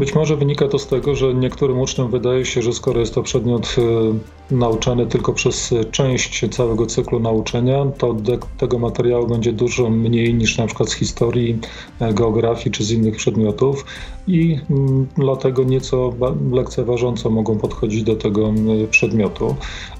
Być 0.00 0.14
może 0.14 0.36
wynika 0.36 0.68
to 0.68 0.78
z 0.78 0.86
tego, 0.86 1.14
że 1.14 1.34
niektórym 1.34 1.80
uczniom 1.80 2.10
wydaje 2.10 2.44
się, 2.44 2.62
że 2.62 2.72
skoro 2.72 3.00
jest 3.00 3.14
to 3.14 3.22
przedmiot 3.22 3.76
y, 3.78 4.54
nauczany 4.54 5.06
tylko 5.06 5.32
przez 5.32 5.74
część 5.90 6.44
całego 6.50 6.86
cyklu 6.86 7.20
nauczania, 7.20 7.86
to 7.98 8.16
tego 8.58 8.78
materiału 8.78 9.26
będzie 9.26 9.52
dużo 9.52 9.90
mniej 9.90 10.34
niż 10.34 10.58
na 10.58 10.66
przykład 10.66 10.88
z 10.88 10.94
historii, 10.94 11.58
e, 12.00 12.14
geografii 12.14 12.70
czy 12.70 12.84
z 12.84 12.90
innych 12.90 13.16
przedmiotów 13.16 13.84
i 14.30 14.60
mm, 14.70 15.06
dlatego 15.16 15.64
nieco 15.64 16.12
lekceważąco 16.52 17.30
mogą 17.30 17.58
podchodzić 17.58 18.02
do 18.02 18.16
tego 18.16 18.52
przedmiotu. 18.90 19.54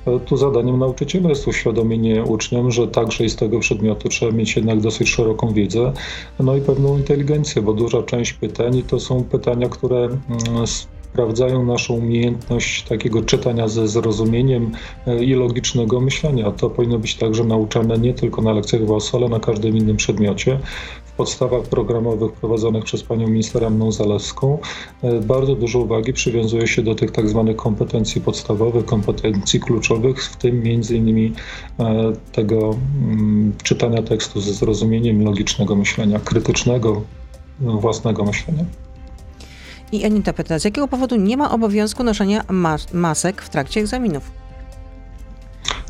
E, 0.06 0.20
tu 0.20 0.36
zadaniem 0.36 0.78
nauczyciela 0.78 1.28
jest 1.28 1.48
uświadomienie 1.48 2.24
uczniom, 2.24 2.70
że 2.70 2.88
także 2.88 3.28
z 3.28 3.36
tego 3.36 3.60
przedmiotu 3.60 4.08
trzeba 4.08 4.32
mieć 4.32 4.56
jednak 4.56 4.80
dosyć 4.80 5.08
szeroką 5.08 5.52
wiedzę, 5.52 5.92
no 6.40 6.56
i 6.56 6.60
pewną 6.60 6.98
inteligencję, 6.98 7.62
bo 7.62 7.72
duża 7.72 8.02
część 8.02 8.32
pytań 8.32 8.82
to 8.88 9.00
są 9.00 9.24
pytania, 9.24 9.68
które 9.68 10.04
mm, 10.04 10.66
sprawdzają 11.12 11.66
naszą 11.66 11.94
umiejętność 11.94 12.82
takiego 12.82 13.22
czytania 13.22 13.68
ze 13.68 13.88
zrozumieniem 13.88 14.72
e, 15.06 15.24
i 15.24 15.34
logicznego 15.34 16.00
myślenia. 16.00 16.50
To 16.50 16.70
powinno 16.70 16.98
być 16.98 17.14
także 17.14 17.44
nauczane 17.44 17.98
nie 17.98 18.14
tylko 18.14 18.42
na 18.42 18.52
lekcjach 18.52 18.84
WOS, 18.84 19.14
ale 19.14 19.28
na 19.28 19.40
każdym 19.40 19.76
innym 19.76 19.96
przedmiocie. 19.96 20.60
Podstawach 21.20 21.62
programowych 21.62 22.32
prowadzonych 22.32 22.84
przez 22.84 23.02
panią 23.02 23.28
minister 23.28 23.64
Anną 23.64 23.92
Zalewską 23.92 24.58
e, 25.02 25.20
bardzo 25.20 25.54
dużo 25.54 25.78
uwagi 25.78 26.12
przywiązuje 26.12 26.66
się 26.66 26.82
do 26.82 26.94
tych 26.94 27.10
tak 27.10 27.28
zwanych 27.28 27.56
kompetencji 27.56 28.20
podstawowych, 28.20 28.84
kompetencji 28.84 29.60
kluczowych, 29.60 30.24
w 30.24 30.36
tym 30.36 30.62
między 30.62 30.96
innymi 30.96 31.32
e, 31.78 32.12
tego 32.32 32.76
mm, 33.02 33.52
czytania 33.62 34.02
tekstu 34.02 34.40
ze 34.40 34.52
zrozumieniem 34.52 35.24
logicznego 35.24 35.76
myślenia, 35.76 36.20
krytycznego 36.20 37.02
własnego 37.60 38.24
myślenia. 38.24 38.64
I 39.92 40.04
Anita 40.04 40.32
pyta, 40.32 40.58
z 40.58 40.64
jakiego 40.64 40.88
powodu 40.88 41.16
nie 41.16 41.36
ma 41.36 41.50
obowiązku 41.50 42.04
noszenia 42.04 42.44
mas 42.48 42.92
masek 42.92 43.42
w 43.42 43.48
trakcie 43.48 43.80
egzaminów? 43.80 44.39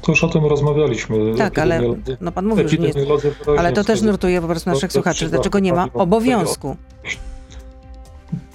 To 0.03 0.13
już 0.13 0.25
o 0.25 0.29
tym 0.29 0.47
rozmawialiśmy. 0.47 1.35
Tak, 1.39 1.59
ale 1.59 1.81
no 2.21 2.33
pan 2.33 2.47
mówił, 2.47 2.69
że 2.69 2.77
nie 2.77 2.87
jest, 2.87 2.99
ale 3.59 3.73
to 3.73 3.85
też 3.85 4.03
nurtuje 4.03 4.41
po 4.41 4.47
prostu 4.47 4.71
naszych 4.71 4.93
słuchaczy. 4.93 5.29
Dlaczego 5.29 5.59
nie 5.59 5.73
ma 5.73 5.89
obowiązku? 5.95 6.77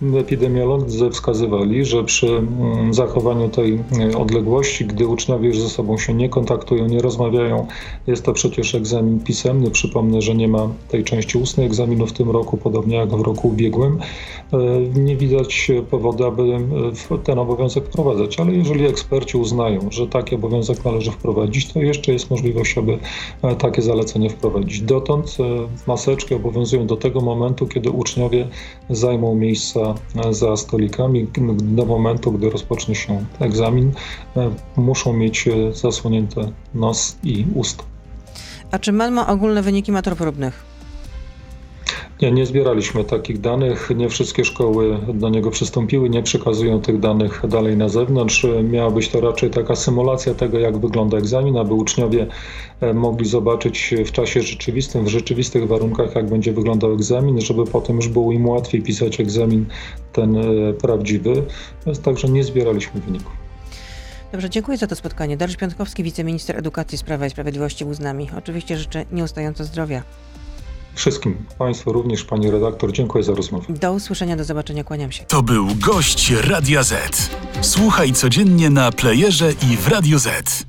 Epidemiolodzy 0.01 1.09
wskazywali, 1.09 1.85
że 1.85 2.03
przy 2.03 2.27
mm, 2.27 2.93
zachowaniu 2.93 3.49
tej 3.49 3.73
y, 3.73 4.17
odległości, 4.17 4.85
gdy 4.85 5.07
uczniowie 5.07 5.47
już 5.47 5.59
ze 5.59 5.69
sobą 5.69 5.97
się 5.97 6.13
nie 6.13 6.29
kontaktują, 6.29 6.87
nie 6.87 6.99
rozmawiają, 6.99 7.67
jest 8.07 8.25
to 8.25 8.33
przecież 8.33 8.75
egzamin 8.75 9.19
pisemny. 9.19 9.71
Przypomnę, 9.71 10.21
że 10.21 10.35
nie 10.35 10.47
ma 10.47 10.69
tej 10.89 11.03
części 11.03 11.37
ustnej 11.37 11.65
egzaminu 11.67 12.07
w 12.07 12.13
tym 12.13 12.29
roku, 12.29 12.57
podobnie 12.57 12.95
jak 12.95 13.09
w 13.09 13.21
roku 13.21 13.47
ubiegłym. 13.47 13.99
Y, 14.53 14.99
Nie 14.99 15.15
widać 15.17 15.71
powodu, 15.91 16.25
aby 16.25 16.43
y, 16.43 17.17
ten 17.23 17.39
obowiązek 17.39 17.85
wprowadzać, 17.85 18.39
ale 18.39 18.53
jeżeli 18.53 18.85
eksperci 18.85 19.37
uznają, 19.37 19.79
że 19.91 20.07
taki 20.07 20.35
obowiązek 20.35 20.85
należy 20.85 21.11
wprowadzić, 21.11 21.73
to 21.73 21.79
jeszcze 21.79 22.13
jest 22.13 22.29
możliwość, 22.29 22.77
aby 22.77 22.97
e, 23.41 23.55
takie 23.55 23.81
zalecenie 23.81 24.29
wprowadzić. 24.29 24.81
Dotąd 24.81 25.37
e, 25.39 25.43
maseczki 25.87 26.35
obowiązują 26.35 26.87
do 26.87 26.97
tego 26.97 27.21
momentu, 27.21 27.67
kiedy 27.67 27.89
uczniowie 27.89 28.47
zajmą 28.89 29.35
miejsca 29.35 29.84
e, 29.89 30.33
za 30.33 30.57
stolikami. 30.57 31.27
Do 31.61 31.85
momentu, 31.85 32.31
gdy 32.31 32.49
rozpocznie 32.49 32.95
się 32.95 33.25
egzamin, 33.39 33.91
e, 34.37 34.51
muszą 34.77 35.13
mieć 35.13 35.47
e, 35.47 35.73
zasłonięte 35.73 36.51
nos 36.73 37.17
i 37.23 37.45
usta. 37.55 37.83
A 38.71 38.79
czy 38.79 38.91
MAN 38.91 39.13
ma 39.13 39.27
ogólne 39.27 39.61
wyniki 39.61 39.91
matur 39.91 40.15
próbnych? 40.15 40.74
Nie, 42.21 42.31
nie 42.31 42.45
zbieraliśmy 42.45 43.03
takich 43.03 43.41
danych. 43.41 43.89
Nie 43.95 44.09
wszystkie 44.09 44.45
szkoły 44.45 44.97
do 45.13 45.29
niego 45.29 45.51
przystąpiły, 45.51 46.09
nie 46.09 46.23
przekazują 46.23 46.81
tych 46.81 46.99
danych 46.99 47.41
dalej 47.47 47.77
na 47.77 47.89
zewnątrz. 47.89 48.47
Miała 48.63 48.91
być 48.91 49.09
to 49.09 49.21
raczej 49.21 49.49
taka 49.49 49.75
symulacja 49.75 50.33
tego, 50.33 50.59
jak 50.59 50.77
wygląda 50.77 51.17
egzamin, 51.17 51.57
aby 51.57 51.73
uczniowie 51.73 52.27
e, 52.81 52.93
mogli 52.93 53.25
zobaczyć 53.25 53.95
w 54.05 54.11
czasie 54.11 54.41
rzeczywistym, 54.41 55.05
w 55.05 55.07
rzeczywistych 55.07 55.67
warunkach, 55.67 56.15
jak 56.15 56.29
będzie 56.29 56.53
wyglądał 56.53 56.93
egzamin, 56.93 57.41
żeby 57.41 57.65
potem 57.65 57.95
już 57.95 58.07
było 58.07 58.31
im 58.31 58.47
łatwiej 58.47 58.81
pisać 58.81 59.19
egzamin 59.19 59.65
ten 60.13 60.35
e, 60.35 60.73
prawdziwy. 60.73 61.43
Także 62.03 62.29
nie 62.29 62.43
zbieraliśmy 62.43 63.01
wyników. 63.01 63.31
Dobrze, 64.31 64.49
dziękuję 64.49 64.77
za 64.77 64.87
to 64.87 64.95
spotkanie. 64.95 65.37
Dariusz 65.37 65.57
Piątkowski, 65.57 66.03
wiceminister 66.03 66.57
edukacji, 66.57 66.97
Sprawa 66.97 67.25
i 67.25 67.29
Sprawiedliwości 67.29 67.85
był 67.85 67.93
z 67.93 67.99
nami. 67.99 68.29
Oczywiście 68.37 68.77
życzę 68.77 69.05
nieustająco 69.11 69.63
zdrowia. 69.63 70.03
Wszystkim 70.95 71.37
Państwu, 71.57 71.93
również 71.93 72.23
Pani 72.23 72.51
redaktor, 72.51 72.91
dziękuję 72.91 73.23
za 73.23 73.33
rozmowę. 73.33 73.65
Do 73.69 73.93
usłyszenia, 73.93 74.35
do 74.35 74.43
zobaczenia, 74.43 74.83
kłaniam 74.83 75.11
się. 75.11 75.23
To 75.23 75.43
był 75.43 75.67
gość 75.75 76.31
Radia 76.31 76.83
Z. 76.83 77.29
Słuchaj 77.61 78.13
codziennie 78.13 78.69
na 78.69 78.91
playerze 78.91 79.51
i 79.51 79.77
w 79.77 79.87
Radio 79.87 80.19
Z. 80.19 80.65